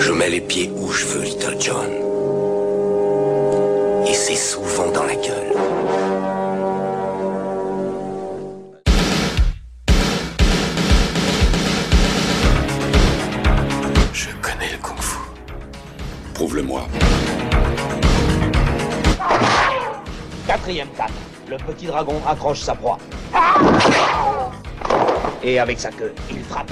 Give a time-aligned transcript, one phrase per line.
[0.00, 1.90] Je mets les pieds où je veux, Little John.
[4.06, 5.52] Et c'est souvent dans la gueule.
[14.12, 15.18] Je connais le kung-fu.
[16.34, 16.86] Prouve-le-moi.
[20.46, 21.06] Quatrième canne.
[21.50, 22.98] Le petit dragon accroche sa proie.
[25.42, 26.70] Et avec sa queue, il frappe.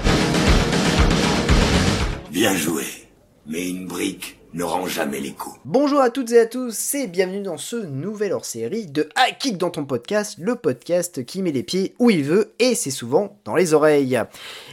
[2.30, 3.05] Bien joué.
[3.48, 5.56] Mais une brique ne rend jamais les coups.
[5.64, 9.70] Bonjour à toutes et à tous et bienvenue dans ce nouvel hors-série de Kick dans
[9.70, 13.54] ton podcast, le podcast qui met les pieds où il veut et c'est souvent dans
[13.54, 14.18] les oreilles.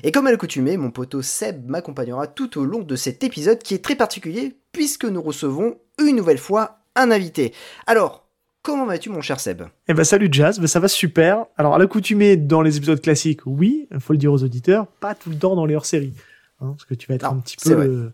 [0.01, 3.75] Et comme à l'accoutumée, mon poteau Seb m'accompagnera tout au long de cet épisode qui
[3.75, 7.53] est très particulier puisque nous recevons une nouvelle fois un invité.
[7.85, 8.21] Alors,
[8.63, 9.63] Comment vas-tu mon cher Seb?
[9.89, 11.47] Eh ben salut Jazz, ben, ça va super.
[11.57, 15.15] Alors à l'accoutumée dans les épisodes classiques, oui, il faut le dire aux auditeurs, pas
[15.15, 16.13] tout le temps dans les hors-séries.
[16.61, 18.13] Hein, parce que tu vas être un petit peu le,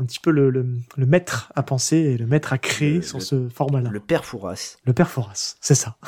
[0.00, 3.02] un petit peu le, le, le, maître à penser et le maître à créer Le-
[3.02, 3.90] sur ce format-là.
[3.90, 4.78] Le père Fouras.
[4.84, 5.96] Le père Foras, c'est ça.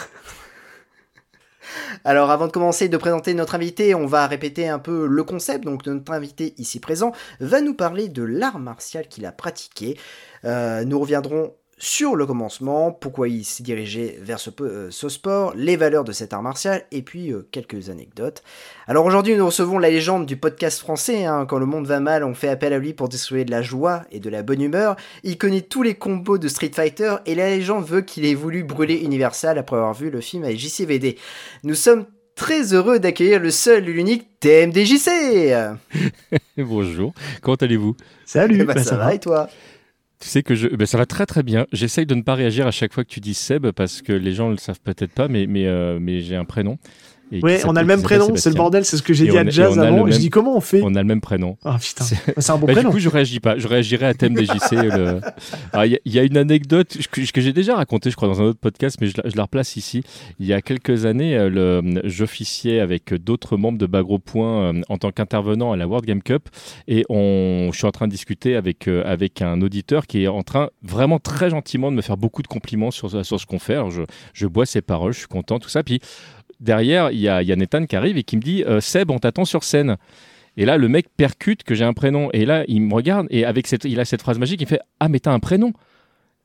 [2.05, 5.65] Alors avant de commencer de présenter notre invité, on va répéter un peu le concept.
[5.65, 9.99] Donc notre invité ici présent va nous parler de l'art martial qu'il a pratiqué.
[10.45, 11.55] Euh, nous reviendrons
[11.85, 16.13] sur le commencement, pourquoi il s'est dirigé vers ce, euh, ce sport, les valeurs de
[16.13, 18.45] cet art martial et puis euh, quelques anecdotes.
[18.87, 21.25] Alors aujourd'hui nous recevons la légende du podcast français.
[21.25, 21.45] hein.
[21.45, 24.03] Quand le monde va mal, on fait appel à lui pour distribuer de la joie
[24.13, 24.95] et de la bonne humeur.
[25.25, 28.63] Il connaît tous les combos de Street Fighter et la légende veut qu'il ait voulu
[28.63, 31.19] brûler Universal après avoir vu le film avec JCVD.
[31.65, 35.53] Nous sommes très heureux d'accueillir le seul et l'unique TMDJC
[36.59, 37.97] Bonjour, comment allez-vous?
[38.25, 39.49] Salut, Bah, ben, ça, va et toi?
[40.23, 41.67] Tu sais que je, ben, ça va très très bien.
[41.73, 44.33] J'essaye de ne pas réagir à chaque fois que tu dis Seb parce que les
[44.33, 46.79] gens ne le savent peut-être pas, mais, mais, euh, mais j'ai un prénom.
[47.41, 49.49] Ouais, on a le même prénom, c'est le bordel, c'est ce que j'ai dit à
[49.49, 50.07] Jazz avant.
[50.11, 51.57] Je dis comment on fait On a le même prénom.
[51.65, 52.91] Ah putain, C'est- c'est un bon Bah, du prénom.
[52.91, 53.57] coup, je réagis pas.
[53.59, 54.73] Je réagirai à thème des JC.
[54.73, 55.21] le-
[55.73, 58.45] Alors, Il y, a- une anecdote que, que j'ai déjà racontée, je crois, dans un
[58.45, 60.03] autre podcast, mais je la, replace ici.
[60.41, 64.81] Il y a quelques années, euh, le- j'officiais avec d'autres membres de Bagro Point euh,
[64.89, 66.49] en tant qu'intervenant à la World Game Cup,
[66.89, 70.29] et on, je suis en train de discuter avec euh, avec un auditeur qui est
[70.29, 73.59] en train vraiment très gentiment de me faire beaucoup de compliments sur sur ce qu'on
[73.59, 73.75] fait.
[73.75, 74.03] Alors, je,
[74.33, 75.83] je bois ses paroles, je suis content, tout ça.
[75.83, 76.01] Puis
[76.63, 78.81] derrière, il y a, il y a Nathan qui arrive et qui me dit euh,
[78.81, 79.97] Seb, on t'attend sur scène.
[80.57, 82.31] Et là, le mec percute que j'ai un prénom.
[82.33, 84.81] Et là, il me regarde et avec cette, il a cette phrase magique, il fait
[85.01, 85.73] Ah, mais t'as un prénom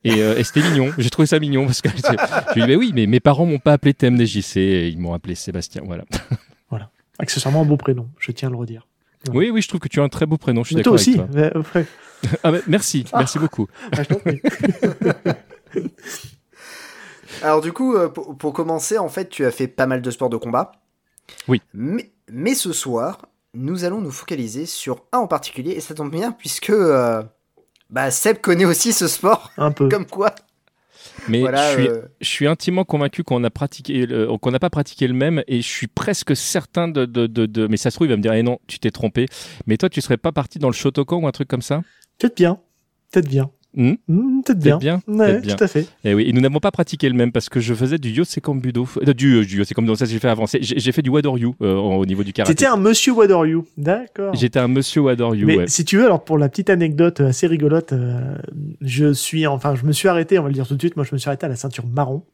[0.04, 0.92] et, euh, et c'était mignon.
[0.98, 3.58] J'ai trouvé ça mignon parce que je lui dis Mais oui, mais mes parents m'ont
[3.58, 5.82] pas appelé TMDJC et ils m'ont appelé Sébastien.
[5.84, 6.04] Voilà.
[7.20, 8.86] Accessoirement un beau prénom, je tiens à le redire.
[9.32, 10.62] Oui, oui, je trouve que tu as un très beau prénom.
[10.62, 11.18] Je suis d'accord toi aussi.
[11.18, 11.62] avec toi.
[11.74, 11.84] mais, euh.
[12.44, 13.66] Ah, mais merci, merci beaucoup.
[13.92, 14.40] Ah, je t'en prie.
[17.42, 20.10] Alors du coup, euh, pour, pour commencer, en fait, tu as fait pas mal de
[20.10, 20.72] sports de combat.
[21.46, 21.60] Oui.
[21.74, 26.10] Mais, mais ce soir, nous allons nous focaliser sur un en particulier, et ça tombe
[26.10, 27.22] bien puisque euh,
[27.90, 29.88] bah, Seb connaît aussi ce sport, Un peu.
[29.88, 30.34] comme quoi.
[31.28, 31.70] Mais voilà.
[31.70, 34.06] je, suis, euh, je suis intimement convaincu qu'on a pratiqué,
[34.40, 37.66] qu'on n'a pas pratiqué le même et je suis presque certain de, de, de, de-
[37.66, 39.26] Mais ça se trouve, il va me dire Eh non, tu t'es trompé.
[39.66, 41.82] Mais toi, tu serais pas parti dans le Shotokan ou un truc comme ça?
[42.18, 42.58] Peut-être bien.
[43.10, 43.50] Peut-être bien.
[43.76, 43.94] Hmm,
[44.44, 44.78] Peut-être bien.
[44.78, 45.54] bien, Ouais, bien.
[45.54, 45.86] tout à fait.
[46.02, 48.88] Et oui, et nous n'avons pas pratiqué le même parce que je faisais du Yosekambudo,
[49.06, 50.58] euh, du, euh, du Yosekambudo, ça j'ai fait avancer.
[50.62, 52.54] J'ai fait du Wadoryu euh, au niveau du karaté.
[52.54, 53.58] T'étais un monsieur Wadoryu.
[53.76, 54.34] D'accord.
[54.34, 55.68] J'étais un monsieur Wadoryu, Mais ouais.
[55.68, 58.36] si tu veux, alors pour la petite anecdote assez rigolote, euh,
[58.80, 60.96] je suis, enfin, je me suis arrêté, on va le dire tout de suite.
[60.96, 62.24] Moi, je me suis arrêté à la ceinture marron.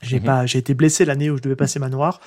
[0.00, 0.24] J'ai Mhm.
[0.24, 2.20] pas, j'ai été blessé l'année où je devais passer ma noire.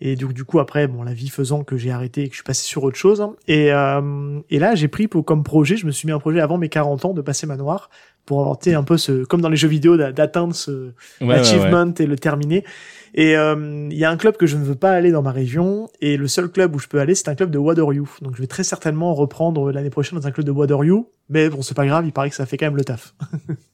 [0.00, 2.38] Et du, du coup, après, bon, la vie faisant que j'ai arrêté et que je
[2.38, 3.20] suis passé sur autre chose.
[3.20, 3.34] hein.
[3.48, 6.40] Et, euh, et là, j'ai pris pour, comme projet, je me suis mis un projet
[6.40, 7.90] avant mes 40 ans de passer ma noire
[8.26, 10.90] pour sais, un peu ce, comme dans les jeux vidéo, d'a- d'atteindre ce, Ouais,
[11.20, 11.34] ouais, ouais.
[11.34, 12.64] achievement et le terminer.
[13.14, 15.30] Et euh, il y a un club que je ne veux pas aller dans ma
[15.30, 18.08] région, et le seul club où je peux aller, c'est un club de Waterloo.
[18.22, 21.60] Donc je vais très certainement reprendre l'année prochaine dans un club de Waterloo, mais bon,
[21.62, 23.14] c'est pas grave, il paraît que ça fait quand même le taf.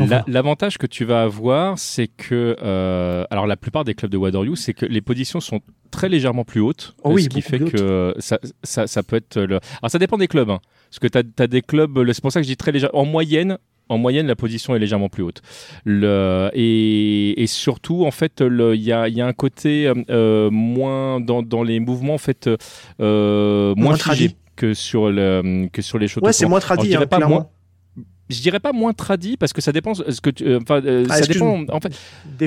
[0.00, 0.22] Enfin.
[0.26, 4.56] L'avantage que tu vas avoir, c'est que, euh, alors la plupart des clubs de Wadoryu,
[4.56, 5.60] c'est que les positions sont
[5.90, 9.38] très légèrement plus hautes, Oh oui, ce qui fait que ça, ça, ça peut être
[9.40, 9.60] le.
[9.82, 10.60] Alors ça dépend des clubs, hein,
[10.90, 13.00] parce que tu as, des clubs, c'est pour ça que je dis très légèrement.
[13.00, 13.58] En moyenne,
[13.90, 15.42] en moyenne, la position est légèrement plus haute.
[15.84, 21.42] Le, et, et surtout, en fait, il y y a un côté euh, moins dans,
[21.42, 22.48] dans les mouvements, en fait,
[23.00, 24.36] euh, moins, Moins figé tradi.
[24.56, 26.20] que sur le que sur les shows.
[26.22, 27.34] Ouais, c'est moins tradit, hein, pas clairement.
[27.34, 27.48] moins-
[28.32, 31.06] je dirais pas moins tradit parce que ça dépend ce que tu, euh, enfin euh,
[31.10, 31.92] Ah, ça dépend en fait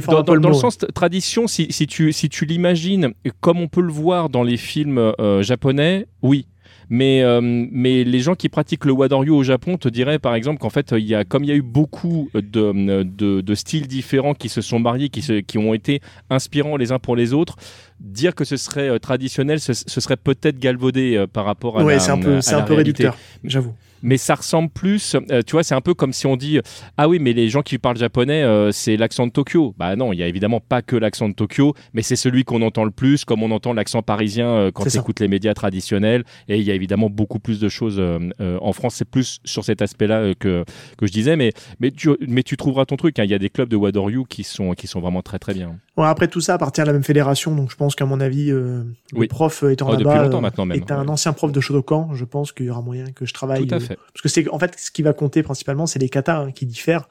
[0.08, 3.68] dans, dans- le dans le sens tradition si, si tu si tu l'imagines comme on
[3.68, 6.48] peut le voir dans les films euh, japonais oui.
[6.88, 10.60] Mais, euh, mais les gens qui pratiquent le Wadaryu au Japon te diraient par exemple
[10.60, 13.88] qu'en fait, il y a, comme il y a eu beaucoup de, de, de styles
[13.88, 16.00] différents qui se sont mariés, qui, se, qui ont été
[16.30, 17.56] inspirants les uns pour les autres,
[18.00, 22.00] dire que ce serait traditionnel, ce, ce serait peut-être galvaudé par rapport à Ouais, la
[22.00, 23.74] c'est un peu, un peu réducteur, j'avoue.
[24.02, 25.16] Mais ça ressemble plus.
[25.32, 26.60] euh, tu vois, c'est un peu comme si on dit
[26.98, 29.74] ah oui, mais les gens qui parlent japonais, euh, c'est l'accent de Tokyo.
[29.78, 32.62] Bah non, il y a évidemment pas que l'accent de Tokyo, mais c'est celui qu'on
[32.62, 35.00] entend le plus, comme on entend l'accent parisien euh, quand ça.
[35.00, 36.24] écoutes les médias traditionnels.
[36.48, 38.02] Et il y a évidemment beaucoup plus de choses
[38.40, 38.96] en France.
[38.96, 40.64] C'est plus sur cet aspect-là que
[40.98, 43.20] que je disais, mais mais tu mais tu trouveras ton truc.
[43.20, 43.24] hein.
[43.24, 45.80] Il y a des clubs de Wadoryu qui sont qui sont vraiment très très bien.
[45.98, 48.52] Bon, après tout ça appartient à la même fédération, donc je pense qu'à mon avis,
[48.52, 48.84] euh,
[49.16, 51.10] le prof euh, étant Oh, là-bas, longtemps maintenant même, est un ouais.
[51.10, 53.66] ancien prof de Shotokan, je pense qu'il y aura moyen que je travaille.
[53.66, 53.98] Tout à euh, fait.
[54.14, 56.66] Parce que c'est en fait ce qui va compter principalement, c'est les katas hein, qui
[56.66, 57.08] diffèrent.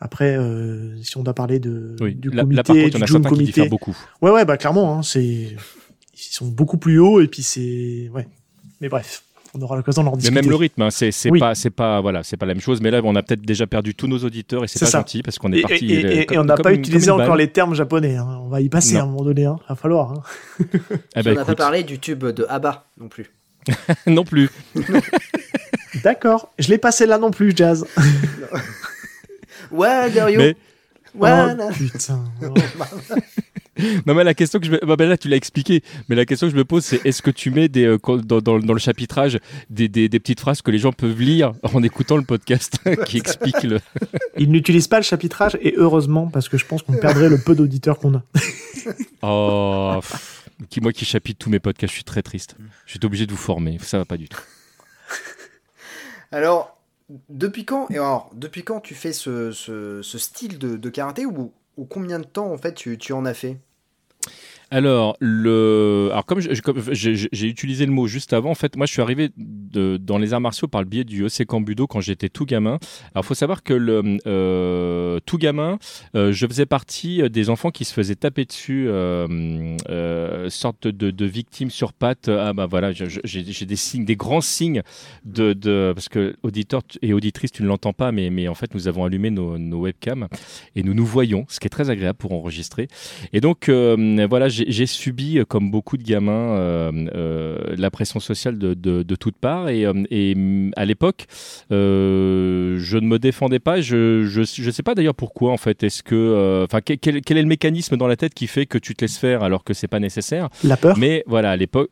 [0.00, 2.14] Après, euh, si on doit parler de Oui.
[2.14, 3.96] du comité, là, par contre, du a certains qui diffèrent beaucoup.
[4.22, 5.56] ouais ouais bah clairement, hein, c'est ils
[6.14, 8.26] sont beaucoup plus hauts et puis c'est ouais.
[8.80, 10.40] Mais bref, on aura l'occasion d'en Mais discuter.
[10.40, 11.38] même le rythme, hein, c'est c'est Oui.
[11.40, 12.80] pas c'est pas voilà, c'est pas la même chose.
[12.80, 14.98] Mais là, on a peut-être déjà perdu tous nos auditeurs et c'est pas ça.
[14.98, 15.92] gentil parce qu'on est Et, parti.
[15.94, 18.16] et- euh, et- et comme- on n'a pas utilisé encore les termes japonais.
[18.16, 18.40] hein.
[18.42, 19.00] On va y passer Non.
[19.00, 19.44] à un moment donné.
[19.46, 19.56] Hein.
[19.68, 20.12] Va falloir.
[20.12, 20.22] Hein.
[21.16, 23.30] Eh on ben, n'a pas parlé du tube de ABBA non plus.
[24.06, 24.50] non plus.
[26.04, 26.52] D'accord.
[26.58, 27.86] Je l'ai passé là non plus, Jazz.
[29.70, 30.38] Ouais, Dario.
[30.40, 30.56] Mais.
[31.20, 32.24] Oh, putain.
[34.06, 34.78] Non mais la question que je me...
[34.78, 35.82] bah, là tu l'as expliqué.
[36.08, 38.40] Mais la question que je me pose c'est est-ce que tu mets des euh, dans,
[38.40, 39.38] dans, dans le chapitrage
[39.70, 43.18] des, des, des petites phrases que les gens peuvent lire en écoutant le podcast qui
[43.18, 43.80] expliquent le.
[44.36, 47.54] Il n'utilise pas le chapitrage et heureusement parce que je pense qu'on perdrait le peu
[47.54, 48.22] d'auditeurs qu'on a.
[49.22, 49.98] Oh.
[50.00, 52.56] pff, Qui, moi qui chapitre tous mes podcasts, je suis très triste.
[52.86, 54.40] Je suis obligé de vous former, ça va pas du tout.
[56.32, 56.78] Alors,
[57.28, 61.26] depuis quand, et alors, depuis quand tu fais ce, ce, ce style de, de karaté
[61.26, 63.58] ou, ou combien de temps en fait tu, tu en as fait?
[64.70, 66.08] Alors, le...
[66.10, 70.18] Alors comme j'ai utilisé le mot juste avant, en fait, moi je suis arrivé dans
[70.18, 72.78] les arts martiaux par le biais du Osekan Budo quand j'étais tout gamin.
[73.14, 75.78] Alors, faut savoir que le euh, tout gamin,
[76.14, 81.10] euh, je faisais partie des enfants qui se faisaient taper dessus, euh, euh, sorte de,
[81.10, 82.28] de victimes sur pattes.
[82.28, 84.82] Ah bah voilà, j'ai des signes, des grands signes
[85.24, 88.86] de, parce que auditeur et auditrice, tu ne l'entends pas, mais, mais en fait, nous
[88.86, 90.28] avons allumé nos, nos webcams
[90.76, 92.88] et nous nous voyons, ce qui est très agréable pour enregistrer.
[93.32, 97.90] Et donc, euh, voilà, j'ai j'ai subi, euh, comme beaucoup de gamins, euh, euh, la
[97.90, 99.68] pression sociale de, de, de toutes parts.
[99.68, 101.26] Et, et mm, à l'époque,
[101.70, 103.80] je ne me défendais pas.
[103.80, 105.82] Je je, je sais pas d'ailleurs pourquoi, en fait.
[105.82, 106.64] Est-ce que.
[106.64, 109.42] Enfin, quel, est le mécanisme dans la tête qui fait que tu te laisses faire
[109.42, 110.48] alors que c'est pas nécessaire?
[110.64, 110.96] La peur?
[110.98, 111.90] mais voilà, à l'époque,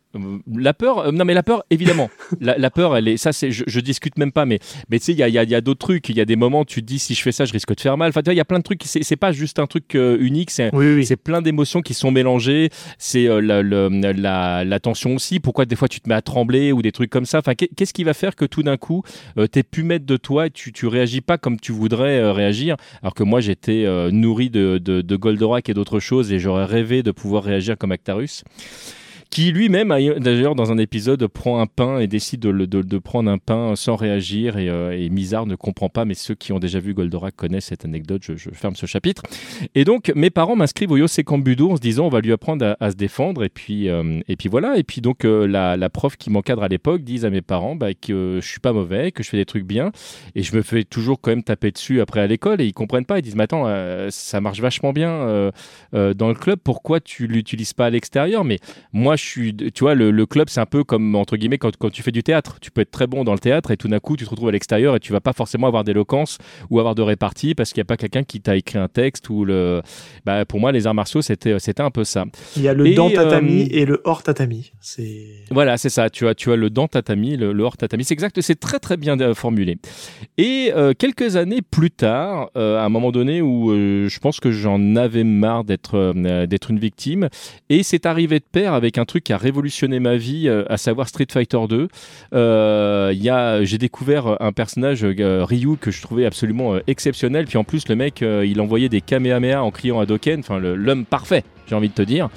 [0.52, 2.10] la peur, non mais la peur, évidemment,
[2.40, 4.58] la, la peur, elle est, ça c'est, je, je discute même pas, mais,
[4.90, 6.16] mais tu sais, il y a, il y a- il y a d'autres trucs, il
[6.16, 7.80] y a des moments, où tu te dis si je fais ça, je risque de
[7.80, 8.08] faire mal.
[8.08, 10.94] Enfin, il y a plein de trucs, c'est, pas juste un truc unique, c'est, Oui,
[10.96, 11.06] oui.
[11.06, 12.55] c'est plein d'émotions qui sont mélangées.
[12.98, 15.40] C'est euh, la, tension aussi.
[15.40, 17.38] Pourquoi des fois tu te mets à trembler ou des trucs comme ça?
[17.38, 19.02] Enfin, qu'est- qu'est-ce qui va faire que tout d'un coup,
[19.38, 22.32] euh, t'es plus maître de toi et tu, tu réagis pas comme tu voudrais euh,
[22.32, 22.76] réagir?
[23.02, 27.10] Alors que moi, j'étais nourri de, de Goldorak et d'autres choses et j'aurais rêvé de
[27.10, 28.44] pouvoir réagir comme Actarus
[29.30, 29.88] qui lui-même,
[30.18, 34.56] d'ailleurs, dans un épisode, prend un pain et décide de, prendre un pain sans réagir.
[34.58, 37.84] Et, euh, Mizar ne comprend pas, mais ceux qui ont déjà vu Goldorak connaissent cette
[37.84, 38.22] anecdote.
[38.22, 39.22] Je, ferme ce chapitre.
[39.74, 42.76] Et donc, mes parents m'inscrivent au Yosekan Budo en se disant, on va lui apprendre
[42.78, 43.44] à, se défendre.
[43.44, 44.78] Et puis, euh, et puis voilà.
[44.78, 47.94] Et puis donc, euh, la, prof qui m'encadre à l'époque disent à mes parents bah,
[47.94, 49.92] que je suis pas mauvais, que je fais des trucs bien.
[50.34, 52.60] Et je me fais toujours quand même taper dessus après à l'école.
[52.60, 53.18] Et ils comprennent pas.
[53.18, 55.50] Ils disent, mais attends, euh, ça marche vachement bien
[55.92, 56.58] dans le club.
[56.62, 58.44] Pourquoi tu l'utilises pas à l'extérieur?
[58.44, 58.58] Mais
[58.92, 61.76] moi, je suis, tu vois, le, le club, c'est un peu comme entre guillemets quand,
[61.76, 62.58] quand tu fais du théâtre.
[62.60, 64.48] Tu peux être très bon dans le théâtre et tout d'un coup, tu te retrouves
[64.48, 66.38] à l'extérieur et tu vas pas forcément avoir d'éloquence
[66.70, 69.28] ou avoir de répartie parce qu'il n'y a pas quelqu'un qui t'a écrit un texte
[69.30, 69.82] ou le.
[70.24, 72.24] Bah, pour moi, les arts martiaux, c'était, c'était un peu ça.
[72.56, 74.72] Il y a le Et, dans tatami euh, et le hors tatami.
[74.80, 75.26] C'est.
[75.50, 76.10] Voilà, c'est ça.
[76.10, 78.04] Tu as, tu as le dans tatami, le, le hors tatami.
[78.04, 78.40] C'est exact.
[78.40, 79.78] C'est très très bien euh, formulé.
[80.36, 84.40] Et euh, quelques années plus tard, euh, à un moment donné où euh, je pense
[84.40, 87.28] que j'en avais marre d'être euh, d'être une victime,
[87.70, 90.76] et c'est arrivé de pair avec un truc qui a révolutionné ma vie, euh, à
[90.76, 91.88] savoir Street Fighter 2.
[92.34, 93.12] Euh,
[93.64, 97.46] j'ai découvert un personnage euh, Ryu que je trouvais absolument euh, exceptionnel.
[97.46, 100.40] Puis en plus, le mec, euh, il envoyait des kamehameha en criant à Doken.
[100.40, 102.28] Enfin, l'homme parfait, j'ai envie de te dire.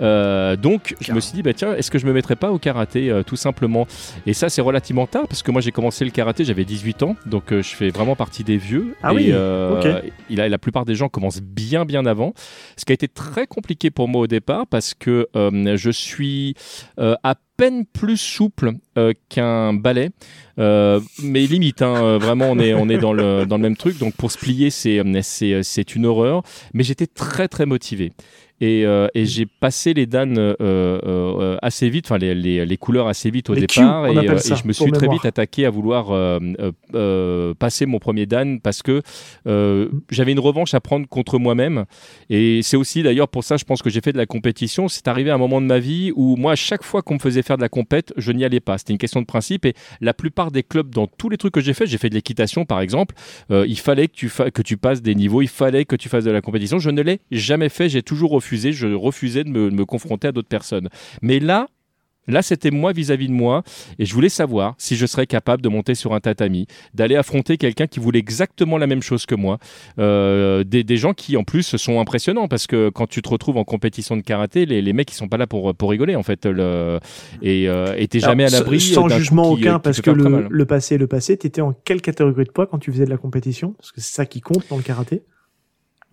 [0.00, 2.58] Euh, donc, je me suis dit, bah, tiens, est-ce que je me mettrais pas au
[2.58, 3.86] karaté euh, tout simplement?
[4.26, 7.16] Et ça, c'est relativement tard parce que moi, j'ai commencé le karaté, j'avais 18 ans,
[7.26, 8.94] donc euh, je fais vraiment partie des vieux.
[9.02, 10.12] Ah et, oui, euh, ok.
[10.28, 12.34] il a, la plupart des gens commencent bien, bien avant.
[12.76, 16.54] Ce qui a été très compliqué pour moi au départ parce que je suis
[16.96, 18.72] à peine plus souple
[19.28, 20.10] qu'un balai.
[20.58, 23.76] Euh, mais limite, hein, euh, vraiment, on est, on est dans, le, dans le même
[23.76, 23.98] truc.
[23.98, 26.42] Donc pour se plier, c'est, c'est, c'est une horreur.
[26.74, 28.12] Mais j'étais très, très motivé.
[28.62, 32.76] Et, euh, et j'ai passé les dan euh, euh, assez vite, enfin les, les, les
[32.76, 34.04] couleurs assez vite au Les départ.
[34.04, 36.12] Q, et, ça, et je me suis très vite attaqué à vouloir
[37.58, 39.02] passer mon premier dan parce que
[39.44, 41.86] j'avais une revanche à prendre contre moi-même.
[42.30, 44.86] Et c'est aussi d'ailleurs pour ça, je pense que j'ai fait de la compétition.
[44.86, 47.18] C'est arrivé à un moment de ma vie où moi, à chaque fois qu'on me
[47.18, 48.78] faisait faire de la compète, je n'y allais pas.
[48.78, 49.64] C'était une question de principe.
[49.64, 52.14] Et la plupart des clubs, dans tous les trucs que j'ai fait, j'ai fait de
[52.14, 53.16] l'équitation par exemple,
[53.50, 56.30] il fallait que tu, que tu passes des niveaux, il fallait que tu fasses de
[56.30, 56.78] la compétition.
[56.78, 58.51] Je ne l'ai jamais fait, j'ai toujours refusé.
[58.56, 60.88] Je refusais de me, de me confronter à d'autres personnes.
[61.22, 61.68] Mais là,
[62.28, 63.64] Là, c'était moi vis-à-vis de moi,
[63.98, 67.56] et je voulais savoir si je serais capable de monter sur un tatami, d'aller affronter
[67.56, 69.58] quelqu'un qui voulait exactement la même chose que moi,
[69.98, 73.56] euh, des, des gens qui en plus sont impressionnants parce que quand tu te retrouves
[73.56, 76.22] en compétition de karaté, les, les mecs ils sont pas là pour, pour rigoler en
[76.22, 77.00] fait, le,
[77.42, 80.64] et euh, t'es jamais à l'abri Sans jugement qui- aucun, qui parce que le, le
[80.64, 83.18] passé, est le passé, t'étais en quelle catégorie de poids quand tu faisais de la
[83.18, 83.72] compétition?
[83.72, 85.22] Parce que c'est ça qui compte dans le karaté?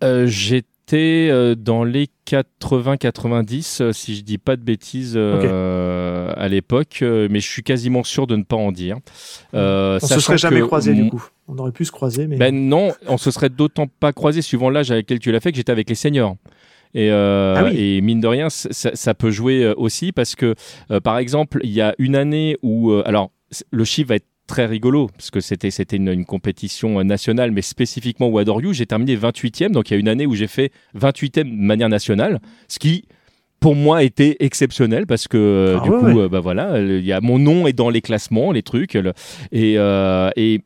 [0.02, 0.66] Euh, J'étais
[0.96, 7.40] euh, dans les 80-90, euh, si je dis pas de bêtises, euh, à l'époque, mais
[7.40, 8.98] je suis quasiment sûr de ne pas en dire.
[9.54, 11.24] Euh, On se serait jamais croisé du coup.
[11.48, 14.70] On aurait pu se croiser, mais Ben non, on se serait d'autant pas croisé suivant
[14.70, 16.36] l'âge avec lequel tu l'as fait que j'étais avec les seniors.
[16.94, 17.76] Et, euh, Ah oui.
[17.96, 20.54] et mine de rien, ça, ça peut jouer aussi parce que,
[21.02, 23.30] par exemple, il y a une année où, alors,
[23.70, 27.50] le chiffre va être très rigolo parce que c'était c'était une, une compétition euh, nationale,
[27.52, 29.70] mais spécifiquement au Adoriu, j'ai terminé 28e.
[29.70, 33.04] Donc il y a une année où j'ai fait 28e de manière nationale, ce qui
[33.60, 36.22] pour moi était exceptionnel parce que euh, Ah du ouais, coup ouais.
[36.24, 39.12] euh, bah voilà il y a mon nom est dans les classements les trucs le-
[39.52, 39.74] et,
[40.36, 40.60] et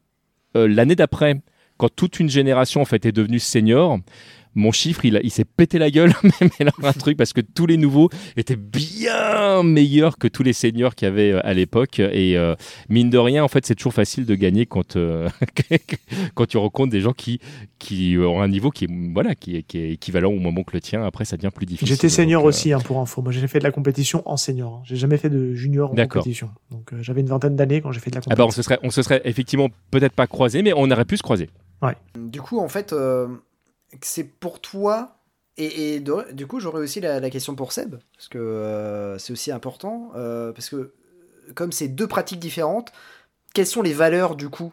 [0.55, 1.41] l'année d'après
[1.77, 3.99] quand toute une génération en fait est devenue senior
[4.55, 7.41] mon chiffre, il, a- il s'est pété la gueule, mais là, un truc, parce que
[7.41, 11.55] tous les nouveaux étaient bien meilleurs que tous les seniors qu'il y avait euh, à
[11.55, 11.99] l'époque.
[12.01, 12.55] Et euh,
[12.89, 15.29] mine de rien, en fait, c'est toujours facile de gagner quand, euh,
[16.35, 17.41] quand tu rencontres des gens qui,
[17.79, 20.73] qui ont un niveau qui est, voilà, qui est, qui est équivalent au moment que
[20.75, 21.05] le tien.
[21.05, 21.89] Après, ça devient plus difficile.
[21.89, 23.23] j'étais senior Donc, aussi hein, pour info.
[23.23, 24.75] Moi, j'ai fait de la compétition en senior.
[24.75, 24.83] hein.
[24.85, 26.51] J'ai jamais fait de junior en compétition.
[26.71, 28.63] Donc euh, j'avais une vingtaine d'années quand j'ai fait de la Ah bah, on compétition.
[28.63, 31.49] se serait, on se serait effectivement peut-être pas croisés, mais on aurait pu se croiser.
[32.19, 33.27] Du coup, en fait, euh,
[34.03, 35.17] c'est pour toi.
[35.57, 39.19] Et, et de- du coup, j'aurais aussi la, la question pour Seb, parce que euh,
[39.19, 40.11] c'est aussi important.
[40.17, 40.93] euh, parce que,
[41.55, 42.93] comme c'est deux pratiques différentes,
[43.55, 44.73] quelles sont les valeurs, du coup,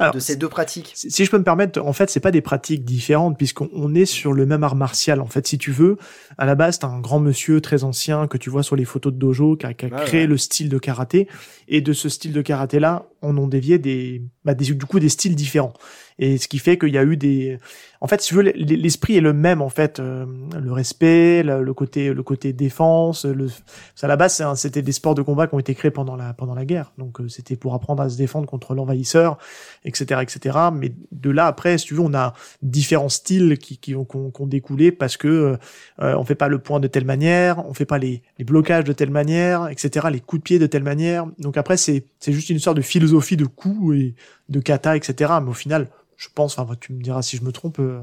[0.00, 0.92] Alors, de ces deux pratiques?
[0.96, 3.94] Si si je peux me permettre, en fait, c'est pas des pratiques différentes puisqu'on on
[3.94, 5.20] est sur le même art martial.
[5.20, 5.98] En fait, si tu veux,
[6.38, 9.12] à la base, t'as un grand monsieur très ancien que tu vois sur les photos
[9.12, 10.26] de dojo qui a, qui a Ouais, créé ouais.
[10.26, 11.28] le style de karaté.
[11.68, 15.34] Et de ce style de karaté-là, on ont dévié des, bah, du coup, des styles
[15.36, 15.72] différents.
[16.18, 17.58] Et ce qui fait qu'il y a eu des,
[18.00, 20.26] en fait, si tu veux, l'esprit est le même, en fait, euh,
[20.60, 23.46] le respect, le, côté, le côté défense, le,
[24.02, 26.54] à la base, c'était des sports de combat qui ont été créés pendant la, pendant
[26.54, 26.92] la guerre.
[26.98, 29.38] Donc, euh, c'était pour apprendre à se défendre contre l'envahisseur
[29.84, 30.58] etc., etc.
[30.72, 34.16] Mais de là après, si tu veux, on a différents styles qui qui ont, qui
[34.16, 35.56] ont- qui ont découlé parce que
[36.00, 38.84] euh, on fait pas le point de telle manière, on fait pas les, les blocages
[38.84, 40.06] de telle manière, etc.
[40.10, 41.26] Les coups de pied de telle manière.
[41.38, 44.14] Donc après, c'est c'est juste une sorte de philosophie de coups et
[44.48, 45.32] de kata, etc.
[45.42, 48.00] Mais au final, je pense, enfin, tu me diras si je me trompe, euh,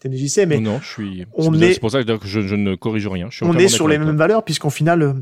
[0.00, 1.26] TNJC, mais non, je suis.
[1.34, 3.28] on c'est est- c'est pour ça que je, je ne corrige rien.
[3.30, 5.12] Je suis on est sur les mêmes valeurs puisqu'en final euh,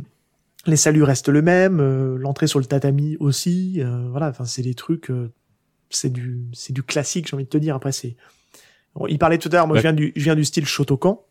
[0.66, 4.62] les saluts restent le même euh, l'entrée sur le tatami aussi euh, voilà enfin c'est
[4.62, 5.10] des trucs
[5.90, 8.16] c'est du c'est du classique j'ai envie de te dire après c'est
[8.94, 9.80] Bon, il parlait tout à l'heure moi Ouais.
[9.80, 11.24] je viens du je viens du style Shotokan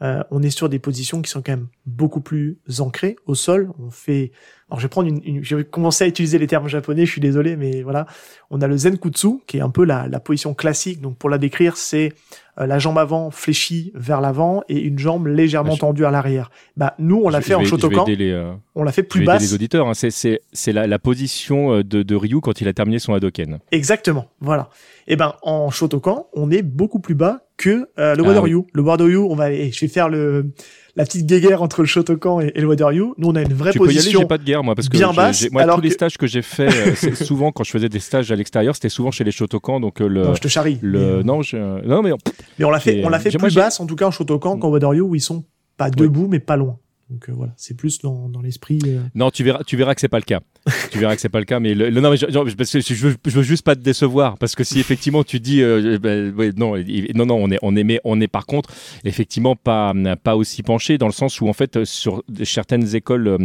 [0.00, 3.90] on est sur des positions qui sont quand même beaucoup plus ancrées au sol on
[3.90, 4.32] fait
[4.68, 7.12] alors je vais prendre une, une je vais commencer à utiliser les termes japonais je
[7.12, 8.06] suis désolé mais voilà
[8.50, 11.38] on a le zenkutsu qui est un peu la, la position classique donc pour la
[11.38, 12.12] décrire c'est
[12.58, 16.50] euh, la jambe avant fléchie vers l'avant et une jambe légèrement je- tendue à l'arrière.
[16.76, 19.42] Bah nous on l'a fait en Shotokan, les, euh, on l'a fait plus basse.
[19.42, 19.86] les auditeurs.
[19.88, 19.94] hein.
[19.94, 23.12] C'est- C'est c'est la, la position euh, de, de Ryu quand il a terminé son
[23.12, 23.58] Hadoken.
[23.72, 24.70] Exactement, voilà.
[25.06, 28.62] Et ben en Shotokan, on est beaucoup plus bas que euh, le Ah Wadaryu.
[28.72, 30.50] Le Wadaryu, on va eh, je vais faire le
[30.96, 33.14] la petite guéguerre entre le Shotokan et, et le.
[33.18, 34.74] Nous on a une vraie Tu peux y aller, position j'ai pas de guerre moi
[34.74, 37.52] parce que bien basse, moi alors tous les stages que j'ai fait euh, c'est souvent
[37.52, 40.24] quand je faisais des stages à l'extérieur, c'était souvent chez les Shotokan donc euh, le
[40.24, 40.78] Non, je te charrie.
[40.80, 42.12] le mais, non, je, non mais
[42.58, 44.68] mais on l'a fait on l'a fait plus basse en tout cas en Shotokan qu'en
[44.70, 45.44] Wadaryu où ils sont
[45.76, 46.78] pas debout mais pas loin.
[47.08, 50.00] Donc euh, voilà, c'est plus dans, dans l'esprit euh, non, tu verras tu verras que
[50.00, 50.40] c'est pas le cas.
[50.90, 53.06] tu verras que c'est pas le cas mais le, le- non mais je, je- je,
[53.06, 56.34] veux, je veux juste pas te décevoir parce que si effectivement tu dis euh, ben,
[56.34, 56.74] ouais, non
[57.14, 58.70] non non on est on est mais on est par contre
[59.04, 59.94] effectivement pas
[60.24, 63.38] pas aussi penché dans le sens où en fait sur certaines écoles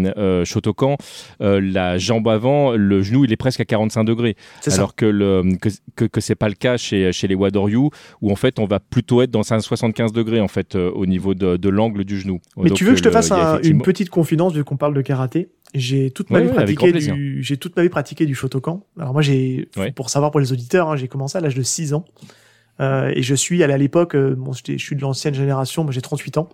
[0.45, 0.97] Shotokan
[1.39, 4.73] la jambe avant le genou il est presque à 45 degrés ça.
[4.73, 7.89] alors que le que que, que c'est pas le cas chez chez les Wadoryu
[8.21, 11.35] où en fait on va plutôt être dans un 75 degrés en fait au niveau
[11.35, 12.39] de, de l'angle du genou.
[12.57, 14.77] Mais Donc, tu veux que je te fasse a un- une petite confidence vu qu'on
[14.77, 17.89] parle de karaté J'ai toute ma Ouais, vie ouais, pratiqué du j'ai toute ma vie
[17.89, 18.83] pratiqué du Shotokan.
[18.99, 19.91] Alors moi j'ai Ouais.
[19.91, 22.05] pour savoir pour les auditeurs, hein, j'ai commencé à l'âge de 6 ans.
[22.79, 25.91] Euh, et je suis allé à l'époque euh, bon, je suis de l'ancienne génération, moi
[25.93, 26.49] j'ai 38 ans.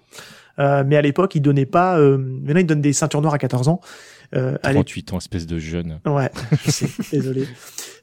[0.60, 2.00] Euh, mais à l'époque, ils donnaient pas.
[2.00, 3.80] Maintenant, ils donnent des ceintures noires à 14 ans.
[4.36, 6.00] Euh, 38 ans, espèce de jeune.
[6.08, 6.32] Ouais,
[6.66, 7.46] je sais, désolé.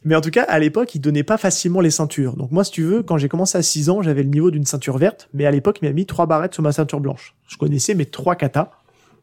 [0.05, 2.37] Mais en tout cas, à l'époque, ils donnaient pas facilement les ceintures.
[2.37, 4.65] Donc moi, si tu veux, quand j'ai commencé à 6 ans, j'avais le niveau d'une
[4.65, 7.35] ceinture verte, mais à l'époque, il m'a mis trois barrettes sur ma ceinture blanche.
[7.49, 8.71] Je connaissais mes trois katas.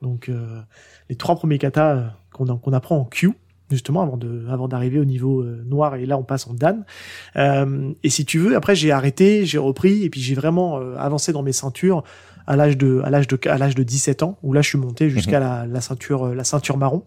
[0.01, 0.61] Donc euh,
[1.09, 3.31] les trois premiers katas euh, qu'on apprend en Q
[3.69, 6.83] justement avant de avant d'arriver au niveau euh, noir et là on passe en dan.
[7.37, 10.95] Euh, et si tu veux après j'ai arrêté j'ai repris et puis j'ai vraiment euh,
[10.97, 12.03] avancé dans mes ceintures
[12.47, 14.77] à l'âge de à l'âge de à l'âge de 17 ans où là je suis
[14.77, 15.45] monté jusqu'à Mhm.
[15.45, 17.03] la, la ceinture la ceinture marron.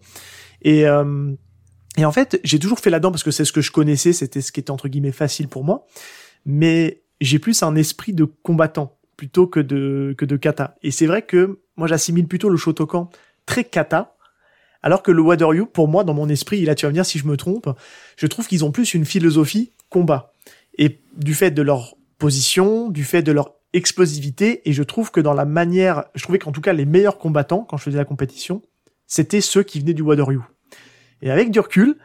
[0.63, 1.33] Et euh,
[1.97, 4.41] et en fait j'ai toujours fait là-dedans parce que c'est ce que je connaissais c'était
[4.41, 5.85] ce qui était entre guillemets facile pour moi.
[6.45, 10.75] Mais j'ai plus un esprit de combattant plutôt que de que de kata.
[10.81, 13.09] Et c'est vrai que moi j'assimile plutôt le Shotokan
[13.45, 14.15] très kata
[14.85, 17.07] alors que le Wateryu, pour moi, dans mon esprit, et là tu vas me dire
[17.07, 17.67] si je me trompe,
[18.17, 20.31] je trouve qu'ils ont plus une philosophie combat.
[20.77, 25.19] Et du fait de leur position, du fait de leur explosivité, et je trouve que
[25.19, 28.05] dans la manière, je trouvais qu'en tout cas les meilleurs combattants, quand je faisais la
[28.05, 28.61] compétition,
[29.07, 30.41] c'était ceux qui venaient du Wateryu.
[31.23, 31.97] Et avec du recul,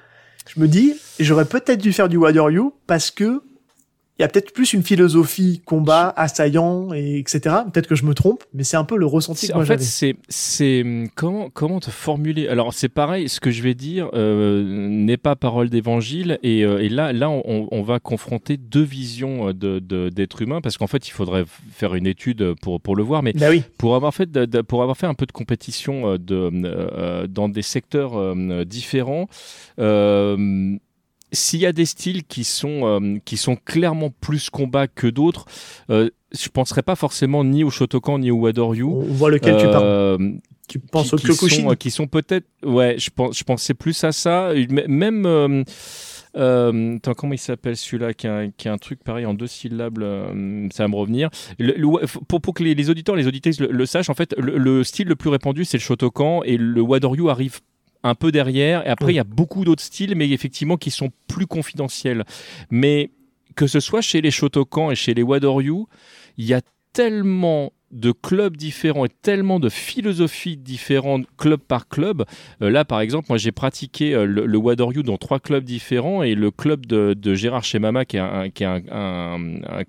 [0.48, 3.42] je me dis, j'aurais peut-être dû faire du Wateryu parce que
[4.20, 7.40] il y a peut-être plus une philosophie combat, assaillant, et etc.
[7.72, 9.72] Peut-être que je me trompe, mais c'est un peu le ressenti que moi En fait,
[9.78, 9.82] j'avais.
[9.84, 12.46] c'est c'est hum, comment comment te formuler?
[12.46, 16.82] Alors c'est pareil, ce que je vais dire euh, n'est pas parole d'évangile et, euh,
[16.82, 20.76] et là là on, on va confronter deux visions euh, de de- d'être humain parce
[20.76, 23.94] qu'en fait il faudrait faire une étude pour pour le voir, mais Bah oui, pour
[23.96, 27.62] avoir fait de- de- pour avoir fait un peu de compétition de euh, dans des
[27.62, 28.34] secteurs
[28.66, 29.28] différents.
[29.78, 30.76] euh,
[31.32, 35.44] s'il y a des styles qui sont euh, qui sont clairement plus combat que d'autres,
[35.90, 38.84] euh, je penserais pas forcément ni au Shotokan ni au Wadoryu.
[38.84, 39.84] on on voit lequel tu parles.
[39.84, 40.18] Euh,
[40.68, 44.04] Tu penses qui, au Kyokushin sont, qui sont peut-être ouais je pense je pensais plus
[44.04, 44.52] à ça
[44.88, 45.64] même euh,
[46.36, 49.98] euh, attends, comment il s'appelle celui-là qui qui a un truc pareil en deux syllabes
[50.00, 53.58] euh, ça va me revenir Le- le- pour, pour que les, les auditeurs les auditrices
[53.58, 56.56] le, le sachent en fait le, le style le plus répandu c'est le Shotokan et
[56.56, 57.58] le Wadoryu arrive
[58.02, 59.12] un peu derrière et après Oui.
[59.14, 62.24] il y a beaucoup d'autres styles mais effectivement qui sont plus confidentiels
[62.70, 63.10] mais
[63.56, 65.84] que ce soit chez les Shotokan et chez les Wadoryu
[66.38, 66.60] il y a
[66.92, 72.24] tellement de clubs différents et tellement de philosophies différentes club par club.
[72.62, 76.22] Euh, là, par exemple, moi j'ai pratiqué euh, le, le Wadoryu dans trois clubs différents
[76.22, 79.38] et le club de, Gérard Chemama, qui est, un, qui est un,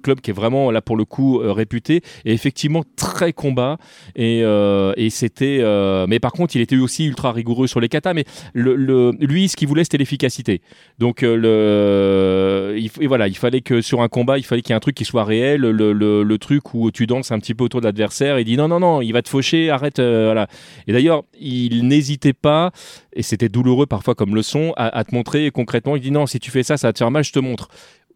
[0.01, 3.77] club qui est vraiment là pour le coup euh, réputé, est effectivement très combat
[4.15, 5.63] et, et c'était.
[6.07, 8.13] mais par contre, il était aussi ultra rigoureux sur les katas.
[8.13, 10.61] Mais le, lui, ce qu'il voulait, c'était l'efficacité.
[10.99, 11.45] Donc il,
[13.01, 14.95] et voilà, il fallait que sur un combat, il fallait qu'il y ait un truc
[14.95, 18.39] qui soit réel, le truc où tu danses un petit peu autour de l'adversaire.
[18.39, 19.99] Il dit non, non, non, il va te faucher, arrête.
[19.99, 20.47] euh, voilà.
[20.87, 22.71] Et d'ailleurs, il n'hésitait pas,
[23.13, 25.95] et c'était douloureux parfois comme leçon, à, à te montrer concrètement.
[25.95, 27.67] Il dit non, si tu fais ça, ça va te faire mal, je te montre.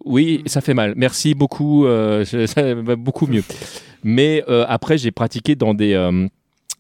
[0.04, 0.94] Oui, ça fait mal.
[0.96, 3.44] Merci beaucoup, euh, ça va beaucoup mieux.
[4.04, 5.94] Mais euh, après, j'ai pratiqué dans des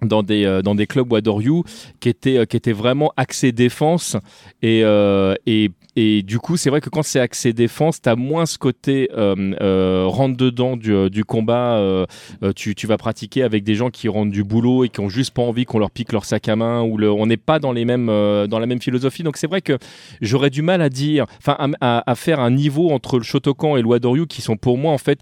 [0.01, 1.63] dans des euh, dans des clubs Wadoryu
[1.99, 4.17] qui étaient euh, qui étaient vraiment axés défense
[4.61, 8.45] et euh, et et du coup, c'est vrai que quand c'est axé défense, t'as moins
[8.45, 12.05] ce côté rentre dedans du, du combat.
[12.53, 15.33] tu, tu vas pratiquer avec des gens qui rentrent du boulot et qui ont juste
[15.33, 17.85] pas envie qu'on leur pique leur sac à main ou on n'est pas dans les
[17.85, 19.23] mêmes dans la même philosophie.
[19.23, 19.77] Donc c'est vrai que
[20.19, 23.81] j'aurais du mal à dire, enfin à, à- faire un niveau entre le Shotokan et
[23.81, 25.19] le Wadoryu qui sont pour moi en fait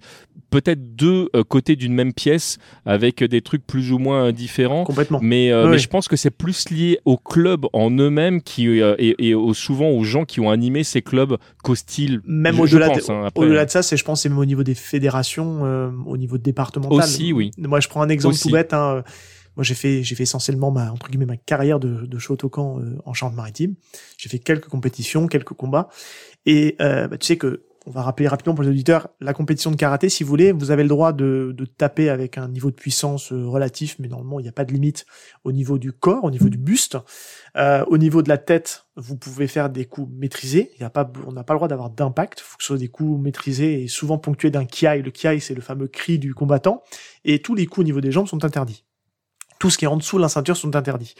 [0.49, 4.31] peut-être deux côtés d'une même pièce avec des trucs plus ou moins euh,
[4.85, 5.19] Complètement.
[5.21, 5.79] Mais, euh, Oui, mais oui.
[5.81, 9.53] je pense que c'est plus lié au club en eux-mêmes qui, euh, et, et au-
[9.53, 12.21] souvent aux gens qui ont animé ces clubs qu'au style.
[12.25, 14.75] Même au-delà de, hein, au-delà de ça, c'est je pense c'est même au niveau des
[14.75, 16.97] fédérations, euh, au niveau départemental.
[16.99, 17.51] Aussi, oui.
[17.57, 18.43] Moi, je prends un exemple Aussi.
[18.43, 18.73] tout bête.
[18.73, 19.03] Hein.
[19.55, 23.13] Moi, j'ai fait j'ai fait essentiellement ma entre guillemets ma carrière de, de Shotokan en
[23.13, 23.75] Charente-Maritime.
[24.17, 25.89] J'ai fait quelques compétitions, quelques combats,
[26.45, 29.75] et bah, tu sais que on va rappeler rapidement pour les auditeurs la compétition de
[29.75, 30.09] karaté.
[30.09, 33.31] Si vous voulez, vous avez le droit de, de taper avec un niveau de puissance
[33.31, 35.05] euh, relatif, mais normalement il n'y a pas de limite
[35.43, 36.97] au niveau du corps, au niveau du buste.
[37.55, 40.71] Euh, au niveau de la tête, vous pouvez faire des coups maîtrisés.
[40.75, 42.39] Il y a pas, on n'a pas le droit d'avoir d'impact.
[42.39, 45.01] Il faut que ce soit des coups maîtrisés et souvent ponctués d'un kiai.
[45.01, 46.83] Le kiai, c'est le fameux cri du combattant.
[47.25, 48.85] Et tous les coups au niveau des jambes sont interdits.
[49.59, 51.15] Tout ce qui est en dessous de la ceinture sont interdits.